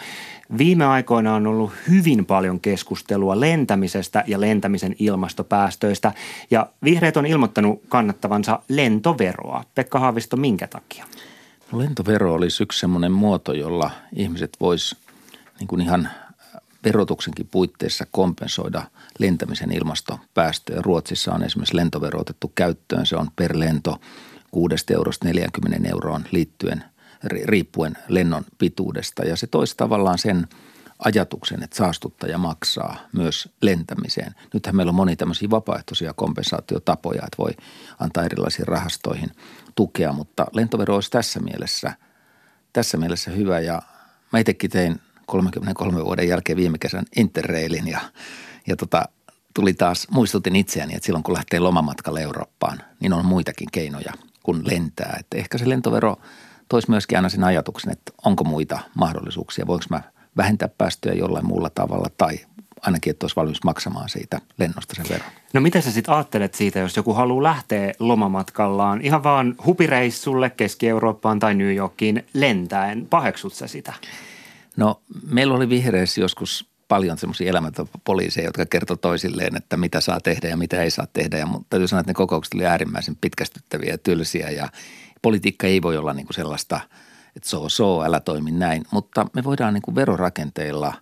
Viime 0.58 0.86
aikoina 0.86 1.34
on 1.34 1.46
ollut 1.46 1.72
hyvin 1.88 2.26
paljon 2.26 2.60
keskustelua 2.60 3.40
lentämisestä 3.40 4.24
ja 4.26 4.40
lentämisen 4.40 4.96
ilmastopäästöistä. 4.98 6.12
Ja 6.50 6.66
vihreät 6.84 7.16
on 7.16 7.26
ilmoittanut 7.26 7.82
kannattavansa 7.88 8.58
lentoveroa. 8.68 9.64
Pekka 9.74 9.98
Haavisto, 9.98 10.36
minkä 10.36 10.66
takia? 10.66 11.04
Lentovero 11.72 12.34
olisi 12.34 12.62
yksi 12.62 12.78
sellainen 12.80 13.12
muoto, 13.12 13.52
jolla 13.52 13.90
ihmiset 14.16 14.56
vois 14.60 14.96
niin 15.60 15.68
kuin 15.68 15.80
ihan 15.80 16.08
verotuksenkin 16.84 17.48
puitteissa 17.50 18.06
kompensoida 18.10 18.82
lentämisen 19.18 19.72
ilmastopäästöjä. 19.72 20.82
Ruotsissa 20.82 21.32
on 21.32 21.42
esimerkiksi 21.42 21.76
lentovero 21.76 22.20
otettu 22.20 22.52
käyttöön. 22.54 23.06
Se 23.06 23.16
on 23.16 23.30
per 23.36 23.58
lento 23.58 24.00
6 24.50 24.76
eurosta 24.90 25.28
40 25.28 25.88
euroon 25.88 26.24
liittyen– 26.32 26.84
riippuen 27.24 27.96
lennon 28.08 28.44
pituudesta. 28.58 29.24
Ja 29.24 29.36
se 29.36 29.46
toisi 29.46 29.76
tavallaan 29.76 30.18
sen 30.18 30.48
ajatuksen, 30.98 31.62
että 31.62 31.76
saastuttaja 31.76 32.38
maksaa 32.38 32.96
myös 33.12 33.48
lentämiseen. 33.62 34.34
Nythän 34.54 34.76
meillä 34.76 34.90
on 34.90 34.96
moni 34.96 35.16
tämmöisiä 35.16 35.50
vapaaehtoisia 35.50 36.14
kompensaatiotapoja, 36.14 37.22
että 37.24 37.38
voi 37.38 37.50
antaa 37.98 38.24
erilaisiin 38.24 38.68
rahastoihin 38.68 39.30
tukea, 39.76 40.12
mutta 40.12 40.46
lentovero 40.52 40.94
olisi 40.94 41.10
tässä 41.10 41.40
mielessä, 41.40 41.92
tässä 42.72 42.96
mielessä 42.96 43.30
hyvä 43.30 43.60
ja 43.60 43.82
mä 44.32 44.38
itsekin 44.38 44.70
tein 44.70 45.00
33 45.26 46.04
vuoden 46.04 46.28
jälkeen 46.28 46.56
viime 46.56 46.78
kesän 46.78 47.04
Interrailin 47.16 47.88
ja, 47.88 48.00
ja 48.66 48.76
tota, 48.76 49.08
tuli 49.54 49.74
taas, 49.74 50.06
muistutin 50.10 50.56
itseäni, 50.56 50.94
että 50.94 51.06
silloin 51.06 51.22
kun 51.22 51.34
lähtee 51.34 51.60
lomamatkalle 51.60 52.22
Eurooppaan, 52.22 52.82
niin 53.00 53.12
on 53.12 53.26
muitakin 53.26 53.68
keinoja 53.72 54.12
kuin 54.42 54.62
lentää. 54.64 55.16
Että 55.20 55.36
ehkä 55.36 55.58
se 55.58 55.68
lentovero– 55.68 56.16
toisi 56.68 56.90
myöskin 56.90 57.18
aina 57.18 57.28
sen 57.28 57.44
ajatuksen, 57.44 57.92
että 57.92 58.12
onko 58.24 58.44
muita 58.44 58.78
mahdollisuuksia, 58.94 59.66
voinko 59.66 59.84
mä 59.90 60.02
vähentää 60.36 60.68
päästöjä 60.68 61.14
jollain 61.14 61.46
muulla 61.46 61.70
tavalla 61.70 62.08
tai 62.18 62.38
ainakin, 62.82 63.10
että 63.10 63.24
olisi 63.24 63.36
valmis 63.36 63.64
maksamaan 63.64 64.08
siitä 64.08 64.40
lennosta 64.58 64.94
sen 64.94 65.06
verran. 65.10 65.30
No 65.52 65.60
mitä 65.60 65.80
sä 65.80 65.90
sitten 65.90 66.14
ajattelet 66.14 66.54
siitä, 66.54 66.78
jos 66.78 66.96
joku 66.96 67.14
haluaa 67.14 67.42
lähteä 67.42 67.92
lomamatkallaan 67.98 69.00
ihan 69.00 69.22
vaan 69.22 69.54
hupireissulle 69.66 70.50
Keski-Eurooppaan 70.50 71.38
tai 71.38 71.54
New 71.54 71.74
Yorkiin 71.74 72.26
lentäen? 72.32 73.06
Paheksut 73.10 73.54
sä 73.54 73.66
sitä? 73.66 73.92
No 74.76 75.00
meillä 75.30 75.54
oli 75.54 75.68
vihreissä 75.68 76.20
joskus 76.20 76.70
paljon 76.88 77.18
semmoisia 77.18 77.50
elämäntapapoliiseja, 77.50 78.46
jotka 78.46 78.66
kertoi 78.66 78.96
toisilleen, 78.96 79.56
että 79.56 79.76
mitä 79.76 80.00
saa 80.00 80.20
tehdä 80.20 80.48
ja 80.48 80.56
mitä 80.56 80.82
ei 80.82 80.90
saa 80.90 81.06
tehdä. 81.12 81.38
Ja 81.38 81.46
mutta 81.46 81.66
täytyy 81.70 81.88
sanoa, 81.88 82.00
että 82.00 82.10
ne 82.10 82.14
kokoukset 82.14 82.54
oli 82.54 82.66
äärimmäisen 82.66 83.16
pitkästyttäviä 83.20 83.90
ja 83.90 83.98
tylsiä 83.98 84.50
ja 84.50 84.68
politiikka 85.22 85.66
ei 85.66 85.82
voi 85.82 85.96
olla 85.96 86.12
niin 86.12 86.26
kuin 86.26 86.34
sellaista, 86.34 86.80
että 87.36 87.48
so 87.48 87.68
so, 87.68 88.02
älä 88.02 88.20
toimi 88.20 88.50
näin, 88.50 88.84
mutta 88.90 89.26
me 89.34 89.44
voidaan 89.44 89.74
niin 89.74 89.82
kuin 89.82 89.94
verorakenteilla 89.94 90.94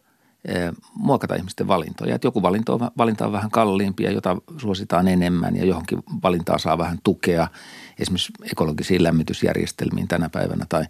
muokata 0.95 1.35
ihmisten 1.35 1.69
valintoja. 1.69 2.15
Että 2.15 2.27
joku 2.27 2.43
valinta 2.43 2.73
on, 2.73 2.91
valinta 2.99 3.27
on 3.27 3.33
vähän 3.33 3.51
kalliimpi 3.51 4.05
ja 4.05 4.11
jota 4.11 4.37
suositaan 4.59 5.09
enemmän 5.09 5.57
ja 5.57 5.65
johonkin 5.65 5.99
valintaan 6.23 6.61
saa 6.61 6.79
vähän 6.79 6.99
tukea– 7.05 7.49
esimerkiksi 7.99 8.33
ekologisiin 8.53 9.03
lämmitysjärjestelmiin 9.03 10.09
tänä 10.09 10.29
päivänä 10.29 10.67
tai 10.69 10.85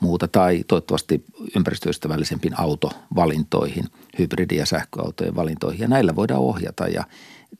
muuta, 0.00 0.28
tai 0.28 0.64
toivottavasti 0.68 1.24
ympäristöystävällisempiin 1.56 2.60
autovalintoihin, 2.60 3.84
hybridi- 4.18 4.56
ja 4.56 4.66
sähköautojen 4.66 5.36
valintoihin. 5.36 5.80
Ja 5.80 5.88
näillä 5.88 6.16
voidaan 6.16 6.40
ohjata 6.40 6.86
ja 6.88 7.04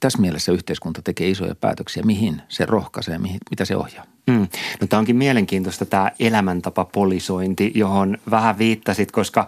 tässä 0.01 0.19
mielessä 0.19 0.53
yhteiskunta 0.53 1.03
tekee 1.03 1.31
isoja 1.31 1.55
päätöksiä, 1.55 2.03
mihin 2.03 2.43
se 2.49 2.67
rohkaisee, 2.67 3.19
mihin, 3.19 3.39
mitä 3.51 3.65
se 3.65 3.77
ohjaa. 3.77 4.05
Mm. 4.27 4.49
No 4.81 4.87
tämä 4.89 4.99
onkin 4.99 5.17
mielenkiintoista 5.17 5.87
tämä 5.87 6.11
elämäntapapolisointi, 6.21 7.73
johon 7.75 8.19
vähän 8.31 8.59
viittasit, 8.59 9.13
koska 9.13 9.47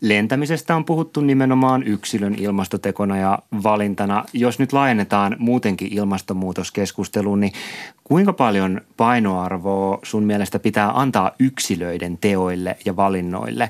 Lentämisestä 0.00 0.76
on 0.76 0.84
puhuttu 0.84 1.20
nimenomaan 1.20 1.82
yksilön 1.82 2.34
ilmastotekona 2.34 3.16
ja 3.16 3.38
valintana. 3.62 4.24
Jos 4.32 4.58
nyt 4.58 4.72
laajennetaan 4.72 5.36
muutenkin 5.38 5.92
ilmastonmuutoskeskusteluun, 5.92 7.40
niin 7.40 7.52
kuinka 8.04 8.32
paljon 8.32 8.80
painoarvoa 8.96 9.98
sun 10.02 10.22
mielestä 10.22 10.58
pitää 10.58 11.00
antaa 11.00 11.30
yksilöiden 11.38 12.18
teoille 12.18 12.76
ja 12.84 12.96
valinnoille? 12.96 13.68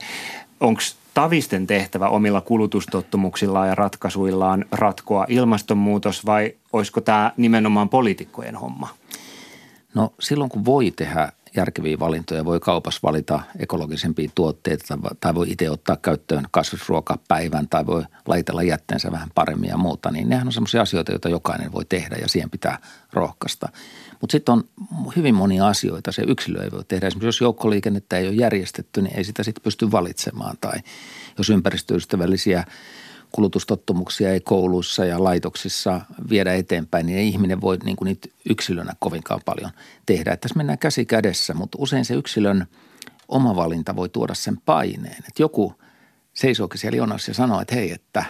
Onko 0.60 0.80
tavisten 1.14 1.66
tehtävä 1.66 2.08
omilla 2.08 2.40
kulutustottumuksillaan 2.40 3.68
ja 3.68 3.74
ratkaisuillaan 3.74 4.64
ratkoa 4.72 5.26
ilmastonmuutos 5.28 6.26
vai 6.26 6.54
olisiko 6.72 7.00
tämä 7.00 7.32
nimenomaan 7.36 7.88
poliitikkojen 7.88 8.56
homma? 8.56 8.88
No 9.94 10.12
silloin 10.20 10.50
kun 10.50 10.64
voi 10.64 10.90
tehdä 10.90 11.32
järkeviä 11.56 11.98
valintoja. 11.98 12.44
Voi 12.44 12.60
kaupassa 12.60 13.00
valita 13.02 13.40
ekologisempia 13.58 14.30
tuotteita 14.34 14.98
tai 15.20 15.34
voi 15.34 15.50
itse 15.50 15.70
ottaa 15.70 15.96
käyttöön 15.96 16.44
kasvisruokapäivän 16.50 17.68
tai 17.68 17.86
voi 17.86 18.02
laitella 18.26 18.62
jätteensä 18.62 19.12
vähän 19.12 19.30
paremmin 19.34 19.70
ja 19.70 19.76
muuta. 19.76 20.10
Niin 20.10 20.28
nehän 20.28 20.46
on 20.46 20.52
sellaisia 20.52 20.82
asioita, 20.82 21.12
joita 21.12 21.28
jokainen 21.28 21.72
voi 21.72 21.84
tehdä 21.84 22.16
ja 22.16 22.28
siihen 22.28 22.50
pitää 22.50 22.78
rohkaista. 23.12 23.68
Mutta 24.20 24.32
sitten 24.32 24.52
on 24.52 24.64
hyvin 25.16 25.34
monia 25.34 25.66
asioita, 25.68 26.12
se 26.12 26.22
yksilö 26.28 26.64
ei 26.64 26.70
voi 26.70 26.84
tehdä. 26.84 27.06
Esimerkiksi 27.06 27.28
jos 27.28 27.40
joukkoliikennettä 27.40 28.18
ei 28.18 28.28
ole 28.28 28.34
järjestetty, 28.34 29.02
niin 29.02 29.16
ei 29.16 29.24
sitä 29.24 29.42
sitten 29.42 29.62
pysty 29.62 29.92
valitsemaan. 29.92 30.56
Tai 30.60 30.80
jos 31.38 31.50
ympäristöystävällisiä– 31.50 32.64
kulutustottumuksia 33.32 34.32
ei 34.32 34.40
kouluissa 34.40 35.04
ja 35.04 35.24
laitoksissa 35.24 36.00
viedä 36.30 36.54
eteenpäin, 36.54 37.06
niin 37.06 37.18
ei 37.18 37.28
ihminen 37.28 37.60
voi 37.60 37.78
niin 37.84 37.96
kuin 37.96 38.06
niitä 38.06 38.28
yksilönä 38.50 38.92
kovinkaan 38.98 39.40
paljon 39.44 39.70
tehdä. 40.06 40.32
Että 40.32 40.42
tässä 40.42 40.56
mennään 40.56 40.78
käsi 40.78 41.06
kädessä, 41.06 41.54
mutta 41.54 41.78
usein 41.80 42.04
se 42.04 42.14
yksilön 42.14 42.66
oma 43.28 43.56
valinta 43.56 43.96
voi 43.96 44.08
tuoda 44.08 44.34
sen 44.34 44.60
paineen. 44.64 45.18
Että 45.18 45.42
joku 45.42 45.74
seisookin 46.34 46.80
siellä 46.80 46.96
jonossa 46.96 47.30
ja 47.30 47.34
sanoo, 47.34 47.60
että 47.60 47.74
hei, 47.74 47.92
että 47.92 48.24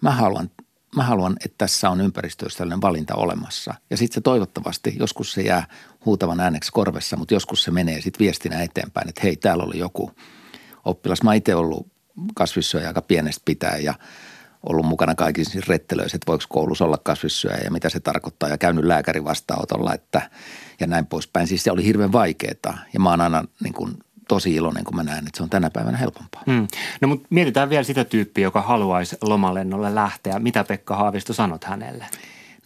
mä 0.00 0.10
haluan, 0.10 0.50
mä 0.96 1.02
haluan 1.02 1.36
että 1.44 1.54
tässä 1.58 1.90
on 1.90 2.00
ympäristöystävällinen 2.00 2.80
valinta 2.80 3.14
olemassa. 3.14 3.74
Ja 3.90 3.96
sitten 3.96 4.14
se 4.14 4.20
toivottavasti, 4.20 4.96
joskus 4.98 5.32
se 5.32 5.42
jää 5.42 5.66
huutavan 6.04 6.40
ääneksi 6.40 6.72
korvessa, 6.72 7.16
mutta 7.16 7.34
joskus 7.34 7.62
se 7.62 7.70
menee 7.70 8.00
sitten 8.00 8.24
viestinä 8.24 8.62
eteenpäin, 8.62 9.08
että 9.08 9.20
hei, 9.24 9.36
täällä 9.36 9.64
oli 9.64 9.78
joku 9.78 10.10
oppilas. 10.84 11.22
Mä 11.22 11.34
itse 11.34 11.54
ollut 11.54 11.86
kasvissyöjä 12.34 12.88
aika 12.88 13.02
pienestä 13.02 13.42
pitää 13.44 13.76
ja 13.76 13.94
ollut 14.66 14.86
mukana 14.86 15.14
kaikissa 15.14 15.52
siis 15.52 15.68
rettelöissä, 15.68 16.16
että 16.16 16.26
voiko 16.26 16.44
koulussa 16.48 16.84
olla 16.84 16.98
kasvissyöjä 16.98 17.60
ja 17.64 17.70
mitä 17.70 17.88
se 17.88 18.00
tarkoittaa 18.00 18.48
ja 18.48 18.58
käynyt 18.58 18.84
lääkärin 18.84 19.24
vastaanotolla 19.24 19.94
että, 19.94 20.30
ja 20.80 20.86
näin 20.86 21.06
poispäin. 21.06 21.46
Siis 21.46 21.64
se 21.64 21.72
oli 21.72 21.84
hirveän 21.84 22.12
vaikeaa 22.12 22.78
ja 22.92 23.00
mä 23.00 23.10
oon 23.10 23.20
aina 23.20 23.44
niin 23.64 23.74
kuin 23.74 23.94
tosi 24.28 24.54
iloinen, 24.54 24.84
kun 24.84 24.96
mä 24.96 25.02
näen, 25.02 25.26
että 25.26 25.36
se 25.36 25.42
on 25.42 25.50
tänä 25.50 25.70
päivänä 25.70 25.98
helpompaa. 25.98 26.42
Hmm. 26.46 26.66
No 27.00 27.08
mutta 27.08 27.26
mietitään 27.30 27.70
vielä 27.70 27.82
sitä 27.82 28.04
tyyppiä, 28.04 28.42
joka 28.42 28.62
haluaisi 28.62 29.16
lomalennolle 29.22 29.94
lähteä. 29.94 30.38
Mitä 30.38 30.64
Pekka 30.64 30.96
Haavisto 30.96 31.32
sanot 31.32 31.64
hänelle? 31.64 32.06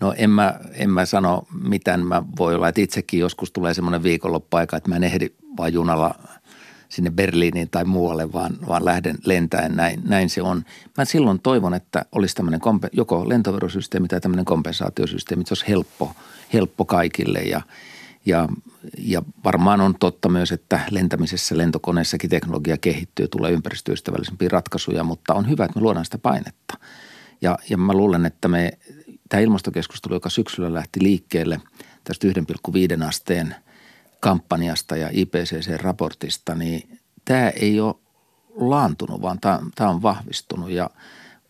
No 0.00 0.14
en 0.16 0.30
mä, 0.30 0.54
en 0.72 0.90
mä 0.90 1.06
sano 1.06 1.46
mitään. 1.62 2.06
Mä 2.06 2.22
voi 2.38 2.54
olla, 2.54 2.68
että 2.68 2.80
itsekin 2.80 3.20
joskus 3.20 3.52
tulee 3.52 3.74
semmoinen 3.74 4.02
viikonloppuaika, 4.02 4.76
että 4.76 4.88
mä 4.88 4.96
en 4.96 5.04
ehdi 5.04 5.30
vaan 5.56 5.72
junalla– 5.72 6.14
sinne 6.94 7.10
Berliiniin 7.10 7.70
tai 7.70 7.84
muualle, 7.84 8.32
vaan, 8.32 8.56
vaan 8.66 8.84
lähden 8.84 9.18
lentäen. 9.24 9.76
Näin, 9.76 10.00
näin 10.04 10.30
se 10.30 10.42
on. 10.42 10.64
Mä 10.98 11.04
silloin 11.04 11.40
toivon, 11.40 11.74
että 11.74 12.04
olisi 12.12 12.34
tämmöinen 12.34 12.60
kompe, 12.60 12.88
joko 12.92 13.28
lentoverosysteemi 13.28 14.08
tai 14.08 14.20
tämmöinen 14.20 14.44
kompensaatiosysteemi, 14.44 15.40
että 15.40 15.48
se 15.48 15.52
olisi 15.54 15.68
helppo, 15.68 16.12
helppo 16.52 16.84
kaikille 16.84 17.38
ja, 17.38 17.60
ja, 18.26 18.48
ja 18.98 19.22
varmaan 19.44 19.80
on 19.80 19.94
totta 20.00 20.28
myös, 20.28 20.52
että 20.52 20.80
lentämisessä, 20.90 21.58
lentokoneessakin 21.58 22.30
teknologia 22.30 22.76
kehittyy, 22.78 23.28
tulee 23.28 23.52
ympäristöystävällisempiä 23.52 24.48
ratkaisuja, 24.48 25.04
mutta 25.04 25.34
on 25.34 25.48
hyvä, 25.48 25.64
että 25.64 25.78
me 25.78 25.82
luodaan 25.82 26.04
sitä 26.04 26.18
painetta. 26.18 26.78
Ja, 27.40 27.58
ja 27.70 27.76
mä 27.76 27.92
luulen, 27.92 28.26
että 28.26 28.48
me, 28.48 28.78
tämä 29.28 29.40
ilmastokeskustelu, 29.40 30.14
joka 30.14 30.30
syksyllä 30.30 30.74
lähti 30.74 31.02
liikkeelle 31.02 31.60
tästä 32.04 32.26
1,5 32.28 33.04
asteen– 33.06 33.54
kampanjasta 34.24 34.96
ja 34.96 35.08
IPCC-raportista, 35.12 36.54
niin 36.54 36.98
tämä 37.24 37.48
ei 37.48 37.80
ole 37.80 37.94
laantunut, 38.56 39.22
vaan 39.22 39.38
tämä 39.74 39.90
on 39.90 40.02
vahvistunut 40.02 40.70
ja 40.70 40.90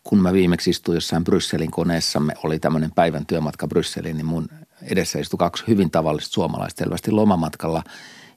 kun 0.05 0.23
mä 0.23 0.33
viimeksi 0.33 0.71
istuin 0.71 0.97
jossain 0.97 1.25
Brysselin 1.25 1.71
koneessamme, 1.71 2.35
oli 2.45 2.59
tämmöinen 2.59 2.93
päivän 2.93 3.27
työmatka 3.27 3.69
Brysseliin, 3.69 4.17
niin 4.17 4.27
mun 4.27 4.49
edessä 4.83 5.19
istui 5.19 5.39
kaksi 5.39 5.65
hyvin 5.69 5.91
tavallista 5.91 6.33
suomalaista 6.33 6.79
selvästi 6.79 7.11
lomamatkalla 7.11 7.83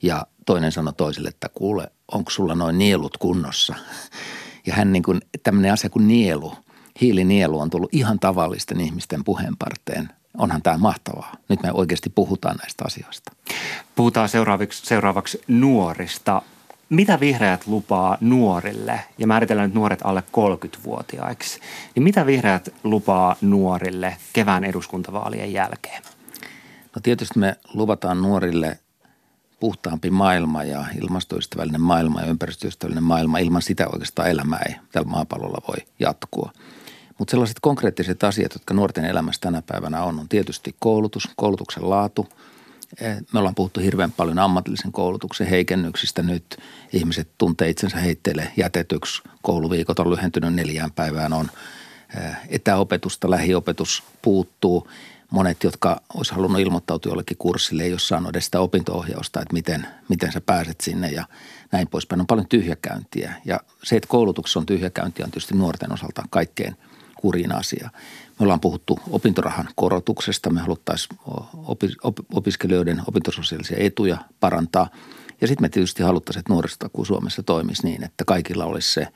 ja 0.01 0.27
toinen 0.45 0.71
sanoi 0.71 0.93
toiselle, 0.93 1.29
että 1.29 1.49
kuule, 1.49 1.91
onko 2.11 2.31
sulla 2.31 2.55
noin 2.55 2.77
nielut 2.77 3.17
kunnossa? 3.17 3.75
Ja 4.65 4.73
hän 4.73 4.93
niin 4.93 5.03
kuin, 5.03 5.21
tämmöinen 5.43 5.73
asia 5.73 5.89
kuin 5.89 6.07
nielu, 6.07 6.53
hiilinielu 7.01 7.59
on 7.59 7.69
tullut 7.69 7.93
ihan 7.93 8.19
tavallisten 8.19 8.79
ihmisten 8.79 9.23
puheenparteen 9.23 10.09
onhan 10.37 10.61
tämä 10.61 10.77
mahtavaa. 10.77 11.35
Nyt 11.49 11.63
me 11.63 11.71
oikeasti 11.71 12.09
puhutaan 12.09 12.55
näistä 12.55 12.83
asioista. 12.87 13.31
Puhutaan 13.95 14.29
seuraavaksi, 14.29 14.85
seuraavaksi 14.85 15.41
nuorista. 15.47 16.41
Mitä 16.89 17.19
vihreät 17.19 17.67
lupaa 17.67 18.17
nuorille, 18.21 18.99
ja 19.17 19.27
määritellään 19.27 19.69
nyt 19.69 19.75
nuoret 19.75 19.99
alle 20.03 20.23
30-vuotiaiksi, 20.31 21.59
niin 21.95 22.03
mitä 22.03 22.25
vihreät 22.25 22.69
lupaa 22.83 23.35
nuorille 23.41 24.17
kevään 24.33 24.63
eduskuntavaalien 24.63 25.53
jälkeen? 25.53 26.01
No 26.95 27.01
tietysti 27.03 27.39
me 27.39 27.55
luvataan 27.73 28.21
nuorille 28.21 28.79
puhtaampi 29.59 30.09
maailma 30.09 30.63
ja 30.63 30.85
ilmastoystävällinen 31.01 31.81
maailma 31.81 32.21
ja 32.21 32.27
ympäristöystävällinen 32.27 33.03
maailma. 33.03 33.37
Ilman 33.37 33.61
sitä 33.61 33.87
oikeastaan 33.87 34.29
elämä 34.29 34.59
ei 34.67 34.75
tällä 34.91 35.09
maapallolla 35.09 35.61
voi 35.67 35.77
jatkua– 35.99 36.51
mutta 37.17 37.31
sellaiset 37.31 37.59
konkreettiset 37.61 38.23
asiat, 38.23 38.53
jotka 38.53 38.73
nuorten 38.73 39.05
elämässä 39.05 39.41
tänä 39.41 39.61
päivänä 39.61 40.03
on, 40.03 40.19
on 40.19 40.29
tietysti 40.29 40.75
koulutus, 40.79 41.29
koulutuksen 41.35 41.89
laatu. 41.89 42.27
Eh, 43.01 43.17
me 43.33 43.39
ollaan 43.39 43.55
puhuttu 43.55 43.79
hirveän 43.79 44.11
paljon 44.11 44.39
ammatillisen 44.39 44.91
koulutuksen 44.91 45.47
heikennyksistä 45.47 46.23
nyt. 46.23 46.57
Ihmiset 46.93 47.27
tuntee 47.37 47.69
itsensä 47.69 47.97
heitteille 47.97 48.51
jätetyksi. 48.57 49.21
Kouluviikot 49.41 49.99
on 49.99 50.09
lyhentynyt 50.09 50.53
neljään 50.53 50.91
päivään. 50.91 51.33
On 51.33 51.49
eh, 52.17 52.35
etäopetusta, 52.49 53.29
lähiopetus 53.29 54.03
puuttuu. 54.21 54.87
Monet, 55.31 55.63
jotka 55.63 56.01
olisi 56.13 56.33
halunnut 56.33 56.61
ilmoittautua 56.61 57.11
jollekin 57.11 57.37
kurssille, 57.37 57.83
ei 57.83 57.91
ole 57.91 57.99
saanut 57.99 58.29
edes 58.29 58.45
sitä 58.45 58.59
opinto-ohjausta, 58.59 59.41
että 59.41 59.53
miten, 59.53 59.87
miten 60.09 60.31
sä 60.31 60.41
pääset 60.41 60.81
sinne 60.81 61.11
ja 61.11 61.25
näin 61.71 61.87
poispäin. 61.87 62.21
On 62.21 62.27
paljon 62.27 62.47
tyhjäkäyntiä 62.47 63.33
ja 63.45 63.59
se, 63.83 63.95
että 63.95 64.07
koulutuksessa 64.07 64.59
on 64.59 64.65
tyhjäkäyntiä 64.65 65.25
on 65.25 65.31
tietysti 65.31 65.55
nuorten 65.55 65.93
osalta 65.93 66.23
kaikkein– 66.29 66.75
kurin 67.21 67.55
asia. 67.55 67.89
Me 68.39 68.43
ollaan 68.43 68.59
puhuttu 68.59 68.99
opintorahan 69.09 69.69
korotuksesta. 69.75 70.49
Me 70.49 70.59
haluttaisiin 70.59 71.19
opiskelijoiden 72.33 73.01
opintososiaalisia 73.07 73.77
etuja 73.79 74.17
parantaa. 74.39 74.89
Ja 75.41 75.47
sitten 75.47 75.63
me 75.63 75.69
tietysti 75.69 76.03
haluttaisiin, 76.03 76.39
että 76.39 76.53
nuorisotakuu 76.53 77.05
Suomessa 77.05 77.43
toimisi 77.43 77.83
niin, 77.83 78.03
että 78.03 78.25
kaikilla 78.25 78.65
olisi 78.65 78.93
se 78.93 79.07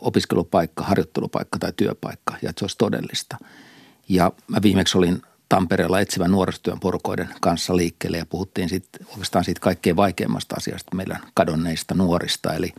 opiskelupaikka, 0.00 0.84
harjoittelupaikka 0.84 1.58
tai 1.58 1.72
työpaikka 1.76 2.36
ja 2.42 2.50
että 2.50 2.60
se 2.60 2.64
olisi 2.64 2.78
todellista. 2.78 3.36
Ja 4.08 4.32
mä 4.48 4.58
viimeksi 4.62 4.98
olin 4.98 5.22
Tampereella 5.48 6.00
etsivän 6.00 6.30
nuorisotyön 6.30 6.80
porukoiden 6.80 7.28
kanssa 7.40 7.76
liikkeelle 7.76 8.18
ja 8.18 8.26
puhuttiin 8.26 8.68
sitten 8.68 9.06
oikeastaan 9.10 9.44
siitä 9.44 9.60
kaikkein 9.60 9.96
vaikeimmasta 9.96 10.56
asiasta 10.58 10.96
meidän 10.96 11.18
kadonneista 11.34 11.94
nuorista. 11.94 12.54
Eli 12.54 12.72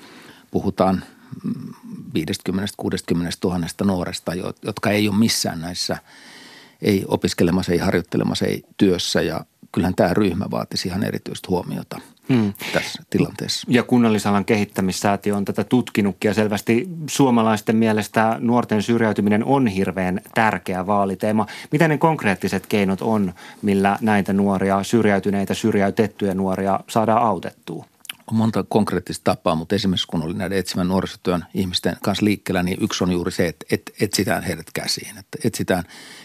puhutaan 0.51 1.03
50-60 1.45 1.51
tuhannesta 3.39 3.85
nuoresta, 3.85 4.31
jotka 4.65 4.91
ei 4.91 5.09
ole 5.09 5.17
missään 5.17 5.61
näissä, 5.61 5.97
ei 6.81 7.05
opiskelemassa, 7.07 7.71
ei 7.71 7.77
harjoittelemassa, 7.77 8.45
ei 8.45 8.63
työssä 8.77 9.21
ja 9.21 9.45
kyllähän 9.71 9.95
tämä 9.95 10.13
ryhmä 10.13 10.45
vaatisi 10.51 10.87
ihan 10.87 11.03
erityistä 11.03 11.47
huomiota 11.49 12.01
hmm. 12.29 12.53
tässä 12.73 13.03
tilanteessa. 13.09 13.67
Ja 13.69 13.83
kunnallisalan 13.83 14.45
kehittämissäätiö 14.45 15.35
on 15.35 15.45
tätä 15.45 15.63
tutkinutkin 15.63 16.29
ja 16.29 16.33
selvästi 16.33 16.89
suomalaisten 17.09 17.75
mielestä 17.75 18.37
nuorten 18.39 18.83
syrjäytyminen 18.83 19.43
on 19.43 19.67
hirveän 19.67 20.21
tärkeä 20.35 20.87
vaaliteema. 20.87 21.45
Mitä 21.71 21.87
ne 21.87 21.97
konkreettiset 21.97 22.65
keinot 22.65 23.01
on, 23.01 23.33
millä 23.61 23.97
näitä 24.01 24.33
nuoria, 24.33 24.83
syrjäytyneitä, 24.83 25.53
syrjäytettyjä 25.53 26.33
nuoria 26.33 26.79
saadaan 26.89 27.21
autettua? 27.21 27.85
On 28.27 28.35
monta 28.35 28.65
konkreettista 28.69 29.23
tapaa, 29.23 29.55
mutta 29.55 29.75
esimerkiksi 29.75 30.07
kun 30.07 30.23
oli 30.23 30.33
näiden 30.33 30.57
etsivän 30.57 30.87
nuorisotyön 30.87 31.45
ihmisten 31.53 31.97
kanssa 32.01 32.25
liikkeellä, 32.25 32.63
niin 32.63 32.77
yksi 32.81 33.03
on 33.03 33.11
juuri 33.11 33.31
se, 33.31 33.47
että, 33.47 33.65
että 33.71 33.91
etsitään 34.01 34.43
heidät 34.43 34.71
käsiin, 34.73 35.17
että 35.17 35.37
etsitään 35.43 35.83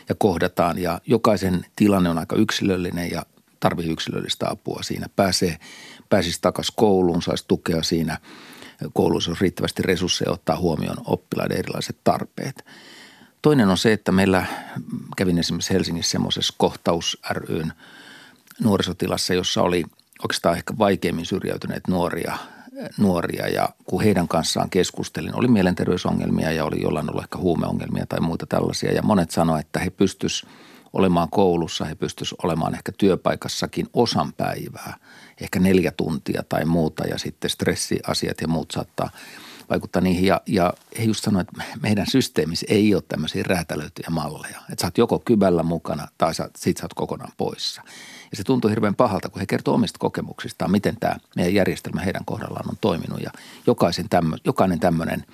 ja 0.08 0.14
kohdataan 0.14 0.78
ja 0.78 1.00
jokaisen 1.06 1.66
tilanne 1.76 2.10
on 2.10 2.18
aika 2.18 2.36
yksilöllinen 2.36 3.10
ja 3.10 3.26
tarvii 3.60 3.90
yksilöllistä 3.90 4.50
apua 4.50 4.82
siinä. 4.82 5.06
Pääsee, 5.16 5.58
pääsisi 6.08 6.38
takaisin 6.40 6.74
kouluun, 6.76 7.22
saisi 7.22 7.44
tukea 7.48 7.82
siinä. 7.82 8.18
Koulussa 8.92 9.30
on 9.30 9.36
riittävästi 9.40 9.82
resursseja 9.82 10.32
ottaa 10.32 10.56
huomioon 10.56 10.98
oppilaiden 11.04 11.58
erilaiset 11.58 11.96
tarpeet. 12.04 12.64
Toinen 13.42 13.68
on 13.68 13.78
se, 13.78 13.92
että 13.92 14.12
meillä 14.12 14.46
kävin 15.16 15.38
esimerkiksi 15.38 15.72
Helsingissä 15.72 16.10
semmoisessa 16.10 16.54
kohtaus 16.58 17.18
ryn 17.30 17.72
nuorisotilassa, 18.60 19.34
jossa 19.34 19.62
oli– 19.62 19.84
oikeastaan 20.22 20.56
ehkä 20.56 20.74
vaikeimmin 20.78 21.26
syrjäytyneet 21.26 21.88
nuoria, 21.88 22.38
nuoria 22.98 23.48
ja 23.48 23.68
kun 23.84 24.02
heidän 24.02 24.28
kanssaan 24.28 24.70
keskustelin, 24.70 25.36
oli 25.36 25.48
mielenterveysongelmia 25.48 26.52
ja 26.52 26.64
oli 26.64 26.82
jollain 26.82 27.10
ollut 27.10 27.22
ehkä 27.22 27.38
huumeongelmia 27.38 28.06
tai 28.08 28.20
muita 28.20 28.46
tällaisia 28.46 28.92
ja 28.92 29.02
monet 29.02 29.30
sanoivat, 29.30 29.66
että 29.66 29.80
he 29.80 29.90
pystyis 29.90 30.46
olemaan 30.92 31.30
koulussa, 31.30 31.84
he 31.84 31.94
pystyis 31.94 32.34
olemaan 32.42 32.74
ehkä 32.74 32.92
työpaikassakin 32.98 33.86
osan 33.92 34.32
päivää, 34.32 34.96
ehkä 35.40 35.58
neljä 35.58 35.90
tuntia 35.90 36.42
tai 36.48 36.64
muuta 36.64 37.04
ja 37.04 37.18
sitten 37.18 37.50
stressiasiat 37.50 38.40
ja 38.40 38.48
muut 38.48 38.70
saattaa 38.70 39.10
vaikuttaa 39.70 40.02
niihin. 40.02 40.24
Ja, 40.24 40.40
ja 40.46 40.72
he 40.98 41.04
just 41.04 41.24
sanoivat, 41.24 41.48
että 41.48 41.78
meidän 41.82 42.06
systeemissä 42.06 42.66
ei 42.68 42.94
ole 42.94 43.02
tämmöisiä 43.08 43.42
räätälöityjä 43.46 44.08
malleja. 44.10 44.58
Että 44.58 44.80
sä 44.80 44.86
oot 44.86 44.98
joko 44.98 45.18
kybällä 45.18 45.62
mukana 45.62 46.08
tai 46.18 46.34
sä, 46.34 46.50
sit 46.56 46.76
sä 46.76 46.84
oot 46.84 46.94
kokonaan 46.94 47.32
poissa. 47.36 47.82
Ja 48.30 48.36
se 48.36 48.44
tuntui 48.44 48.70
hirveän 48.70 48.94
pahalta, 48.94 49.28
kun 49.28 49.40
he 49.40 49.46
kertoo 49.46 49.74
omista 49.74 49.98
kokemuksistaan, 49.98 50.70
miten 50.70 50.96
tämä 51.00 51.16
meidän 51.36 51.54
järjestelmä 51.54 52.00
heidän 52.00 52.24
kohdallaan 52.24 52.68
on 52.68 52.76
toiminut. 52.80 53.20
Ja 53.20 53.30
jokaisen 53.66 54.08
tämmö, 54.08 54.36
jokainen 54.44 54.80
tämmöinen 54.80 55.24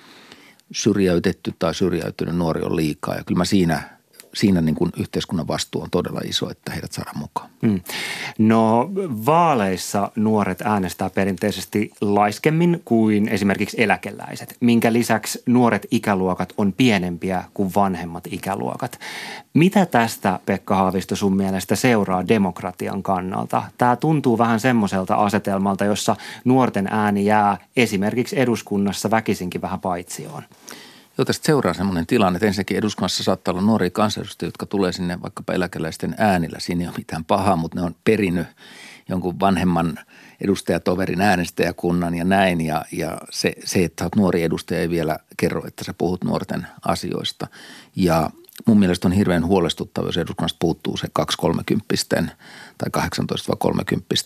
syrjäytetty 0.71 1.53
tai 1.59 1.75
syrjäytynyt 1.75 2.35
nuori 2.35 2.61
on 2.61 2.75
liikaa. 2.75 3.15
Ja 3.15 3.23
kyllä 3.23 3.37
mä 3.37 3.45
siinä 3.45 3.94
siinä 4.35 4.61
niin 4.61 4.75
kuin 4.75 4.91
yhteiskunnan 4.97 5.47
vastuu 5.47 5.81
on 5.81 5.89
todella 5.89 6.21
iso, 6.23 6.49
että 6.49 6.71
heidät 6.71 6.91
saadaan 6.91 7.17
mukaan. 7.17 7.49
Hmm. 7.61 7.81
No 8.37 8.91
vaaleissa 9.25 10.11
nuoret 10.15 10.61
äänestää 10.61 11.09
perinteisesti 11.09 11.91
laiskemmin 12.01 12.81
kuin 12.85 13.27
esimerkiksi 13.27 13.83
eläkeläiset, 13.83 14.57
minkä 14.59 14.93
lisäksi 14.93 15.43
nuoret 15.45 15.87
ikäluokat 15.91 16.53
on 16.57 16.73
pienempiä 16.73 17.43
kuin 17.53 17.71
vanhemmat 17.75 18.23
ikäluokat. 18.31 18.99
Mitä 19.53 19.85
tästä, 19.85 20.39
Pekka 20.45 20.75
Haavisto, 20.75 21.15
sun 21.15 21.35
mielestä 21.35 21.75
seuraa 21.75 22.27
demokratian 22.27 23.03
kannalta? 23.03 23.63
Tämä 23.77 23.95
tuntuu 23.95 24.37
vähän 24.37 24.59
semmoiselta 24.59 25.15
asetelmalta, 25.15 25.85
jossa 25.85 26.15
nuorten 26.45 26.87
ääni 26.91 27.25
jää 27.25 27.57
esimerkiksi 27.75 28.39
eduskunnassa 28.39 29.11
väkisinkin 29.11 29.61
vähän 29.61 29.79
paitsioon. 29.79 30.43
Joo, 31.17 31.25
tästä 31.25 31.45
seuraa 31.45 31.73
sellainen 31.73 32.07
tilanne, 32.07 32.37
että 32.37 32.47
ensinnäkin 32.47 32.77
eduskunnassa 32.77 33.23
saattaa 33.23 33.51
olla 33.51 33.61
nuoria 33.61 33.89
kansanedustajia, 33.89 34.47
jotka 34.47 34.65
tulee 34.65 34.91
sinne 34.91 35.21
vaikkapa 35.21 35.53
eläkeläisten 35.53 36.15
äänillä. 36.17 36.59
Siinä 36.59 36.81
ei 36.81 36.87
ole 36.87 36.95
mitään 36.97 37.25
pahaa, 37.25 37.55
mutta 37.55 37.79
ne 37.79 37.85
on 37.85 37.95
perinyt 38.03 38.47
jonkun 39.09 39.39
vanhemman 39.39 39.99
edustajatoverin 40.41 41.21
äänestäjäkunnan 41.21 42.15
ja 42.15 42.23
näin. 42.23 42.61
Ja, 42.61 42.85
ja 42.91 43.17
se, 43.29 43.53
se, 43.63 43.83
että 43.83 44.03
olet 44.03 44.15
nuori 44.15 44.43
edustaja 44.43 44.79
ei 44.79 44.89
vielä 44.89 45.19
kerro, 45.37 45.67
että 45.67 45.83
sä 45.83 45.93
puhut 45.93 46.23
nuorten 46.23 46.67
asioista. 46.85 47.47
Ja 47.95 48.29
mun 48.65 48.79
mielestä 48.79 49.07
on 49.07 49.11
hirveän 49.11 49.45
huolestuttava, 49.45 50.07
jos 50.07 50.17
eduskunnasta 50.17 50.57
puuttuu 50.59 50.97
se 50.97 51.07
2-30 52.21 52.29
tai 52.77 53.03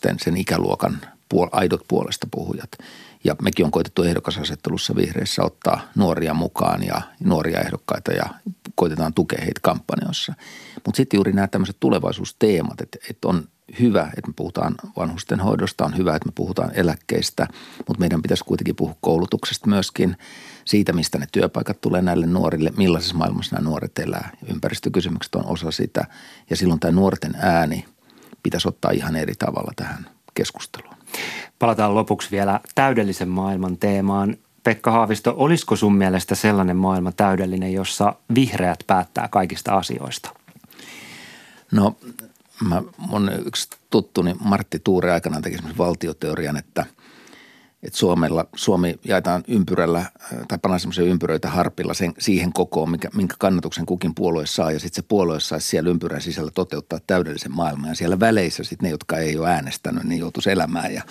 18-30 0.10 0.16
sen 0.18 0.38
ikäluokan 0.38 1.02
puol- 1.34 1.50
aidot 1.52 1.82
puolesta 1.88 2.28
puhujat– 2.32 2.70
ja 3.24 3.36
mekin 3.42 3.66
on 3.66 3.72
koitettu 3.72 4.04
ehdokasasettelussa 4.04 4.96
vihreissä 4.96 5.44
ottaa 5.44 5.82
nuoria 5.96 6.34
mukaan 6.34 6.84
ja 6.84 7.02
nuoria 7.24 7.62
ehdokkaita 7.62 8.12
ja 8.12 8.26
koitetaan 8.76 9.14
tukea 9.14 9.40
heitä 9.42 9.60
kampanjoissa. 9.62 10.34
Mutta 10.86 10.98
sitten 10.98 11.18
juuri 11.18 11.34
nämä 11.34 11.48
tämmöiset 11.48 11.78
tulevaisuusteemat, 11.80 12.82
että, 12.82 12.98
että 13.10 13.28
on 13.28 13.48
hyvä, 13.80 14.02
että 14.02 14.28
me 14.28 14.34
puhutaan 14.36 14.76
vanhusten 14.98 15.40
hoidosta, 15.40 15.86
on 15.86 15.98
hyvä, 15.98 16.16
että 16.16 16.30
me 16.30 16.34
puhutaan 16.36 16.72
eläkkeistä, 16.74 17.48
mutta 17.88 18.00
meidän 18.00 18.22
pitäisi 18.22 18.44
kuitenkin 18.44 18.76
puhua 18.76 18.96
koulutuksesta 19.02 19.68
myöskin, 19.68 20.18
siitä, 20.66 20.94
mistä 20.94 21.18
ne 21.18 21.28
työpaikat 21.32 21.82
tulee 21.82 22.02
näille 22.02 22.26
nuorille, 22.26 22.72
millaisessa 22.78 23.16
maailmassa 23.16 23.56
nämä 23.56 23.70
nuoret 23.70 24.00
elää. 24.00 24.30
Ympäristökysymykset 24.54 25.36
on 25.36 25.46
osa 25.46 25.72
sitä 25.72 26.06
ja 26.50 26.56
silloin 26.56 26.80
tämä 26.80 26.92
nuorten 26.92 27.36
ääni 27.40 27.86
pitäisi 28.44 28.68
ottaa 28.68 28.92
ihan 28.92 29.16
eri 29.16 29.34
tavalla 29.36 29.72
tähän 29.76 30.10
keskusteluun. 30.34 30.99
Palataan 31.60 31.96
lopuksi 31.96 32.32
vielä 32.32 32.60
täydellisen 32.76 33.30
maailman 33.30 33.78
teemaan. 33.78 34.36
Pekka 34.64 34.92
Haavisto, 34.92 35.34
olisiko 35.38 35.76
sun 35.76 35.96
mielestä 35.96 36.36
sellainen 36.36 36.78
maailma 36.78 37.12
täydellinen, 37.12 37.74
jossa 37.74 38.16
vihreät 38.36 38.84
päättää 38.88 39.28
kaikista 39.32 39.78
asioista? 39.78 40.30
No, 41.72 41.96
mä, 42.68 42.84
mun 42.98 43.32
yksi 43.46 43.70
tuttuni 43.90 44.36
Martti 44.40 44.80
Tuure 44.84 45.12
aikanaan 45.12 45.42
teki 45.42 45.58
valtioteorian, 45.78 46.58
että– 46.58 46.86
että 47.84 48.00
Suomella, 48.00 48.46
Suomi 48.56 48.96
jaetaan 49.04 49.44
ympyrällä 49.48 50.06
tai 50.48 50.58
pannaan 50.62 50.80
semmoisia 50.80 51.06
ympyröitä 51.06 51.50
harpilla 51.50 51.94
sen, 51.94 52.14
siihen 52.20 52.54
kokoon, 52.54 52.92
minkä, 52.92 53.10
minkä 53.16 53.36
kannatuksen 53.40 53.86
kukin 53.86 54.16
puolue 54.16 54.46
saa. 54.46 54.72
Ja 54.72 54.80
sitten 54.80 55.04
se 55.04 55.08
puolue 55.08 55.40
saisi 55.40 55.68
siellä 55.68 55.90
ympyrän 55.90 56.22
sisällä 56.22 56.52
toteuttaa 56.52 57.00
täydellisen 57.08 57.56
maailman. 57.56 57.90
Ja 57.90 57.96
siellä 57.96 58.20
väleissä 58.20 58.64
sitten 58.64 58.88
ne, 58.88 58.92
jotka 58.92 59.18
ei 59.18 59.38
ole 59.38 59.50
äänestänyt, 59.50 60.04
niin 60.04 60.20
joutuisi 60.20 60.52
elämään 60.52 60.94
ja 60.94 61.04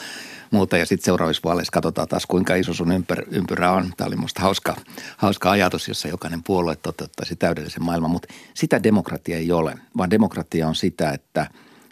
muuta. 0.50 0.76
Ja 0.76 0.86
sitten 0.86 1.04
seuraavissa 1.04 1.42
vaaleissa 1.44 1.72
katsotaan 1.72 2.08
taas, 2.08 2.26
kuinka 2.26 2.54
iso 2.54 2.74
sun 2.74 2.92
ympyrä, 2.92 3.22
ympyrä 3.30 3.72
on. 3.72 3.92
Tämä 3.96 4.08
oli 4.08 4.16
musta 4.16 4.42
hauska, 4.42 4.76
hauska 5.16 5.50
ajatus, 5.50 5.88
jossa 5.88 6.08
jokainen 6.08 6.42
puolue 6.42 6.76
toteuttaisi 6.76 7.36
täydellisen 7.36 7.84
maailman. 7.84 8.10
Mutta 8.10 8.34
sitä 8.54 8.82
demokratia 8.82 9.36
ei 9.36 9.52
ole, 9.52 9.78
vaan 9.96 10.10
demokratia 10.10 10.68
on 10.68 10.74
sitä, 10.74 11.10
että 11.10 11.50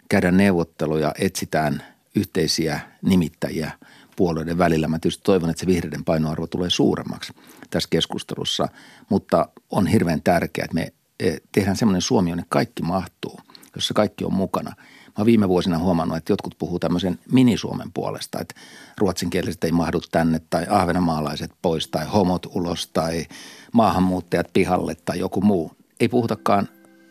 käydään 0.09 0.37
neuvotteluja, 0.37 1.13
etsitään 1.19 1.83
yhteisiä 2.15 2.79
nimittäjiä– 3.01 3.71
puolueiden 4.17 4.57
välillä. 4.57 4.87
Mä 4.87 4.99
tietysti 4.99 5.23
toivon, 5.23 5.49
että 5.49 5.59
se 5.59 5.67
vihreiden 5.67 6.03
painoarvo 6.03 6.47
tulee 6.47 6.69
suuremmaksi 6.69 7.33
tässä 7.69 7.89
keskustelussa, 7.89 8.67
mutta 9.09 9.49
on 9.71 9.87
hirveän 9.87 10.21
tärkeää, 10.21 10.65
että 10.65 10.75
me 10.75 10.93
eh, 11.19 11.41
tehdään 11.51 11.77
semmoinen 11.77 12.01
Suomi, 12.01 12.29
jonne 12.29 12.45
kaikki 12.49 12.83
mahtuu, 12.83 13.39
jossa 13.75 13.93
kaikki 13.93 14.25
on 14.25 14.33
mukana. 14.33 14.75
Mä 15.17 15.25
viime 15.25 15.49
vuosina 15.49 15.77
huomannut, 15.77 16.17
että 16.17 16.31
jotkut 16.31 16.55
puhuu 16.57 16.79
tämmöisen 16.79 17.19
minisuomen 17.31 17.91
puolesta, 17.93 18.39
että 18.39 18.55
ruotsinkieliset 18.97 19.63
ei 19.63 19.71
mahdu 19.71 19.99
tänne 20.11 20.41
tai 20.49 20.65
ahvenamaalaiset 20.69 21.51
pois 21.61 21.87
tai 21.87 22.05
homot 22.05 22.45
ulos 22.55 22.87
tai 22.87 23.25
maahanmuuttajat 23.73 24.47
pihalle 24.53 24.95
tai 25.05 25.19
joku 25.19 25.41
muu. 25.41 25.71
Ei 25.99 26.07
puhutakaan 26.07 26.69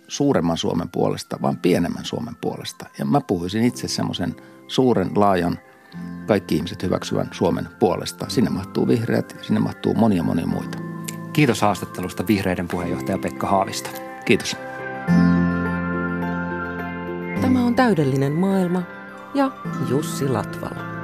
suuremman 0.08 0.58
Suomen 0.58 0.88
puolesta, 0.88 1.38
vaan 1.42 1.56
pienemmän 1.56 2.04
Suomen 2.04 2.36
puolesta. 2.40 2.86
Ja 2.98 3.04
mä 3.04 3.20
puhuisin 3.20 3.64
itse 3.64 3.88
semmoisen 3.88 4.36
suuren, 4.68 5.10
laajan– 5.14 5.58
kaikki 6.26 6.56
ihmiset 6.56 6.82
hyväksyvän 6.82 7.28
Suomen 7.32 7.68
puolesta. 7.78 8.26
Sinne 8.28 8.50
mahtuu 8.50 8.88
vihreät 8.88 9.34
ja 9.38 9.44
sinne 9.44 9.60
mahtuu 9.60 9.94
monia 9.94 10.22
monia 10.22 10.46
muita. 10.46 10.78
Kiitos 11.32 11.62
haastattelusta 11.62 12.26
vihreiden 12.26 12.68
puheenjohtaja 12.68 13.18
Pekka 13.18 13.46
Haavista. 13.46 13.90
Kiitos. 14.24 14.56
Tämä 17.40 17.64
on 17.64 17.74
täydellinen 17.74 18.32
maailma 18.32 18.82
ja 19.34 19.50
Jussi 19.88 20.28
Latvala. 20.28 20.95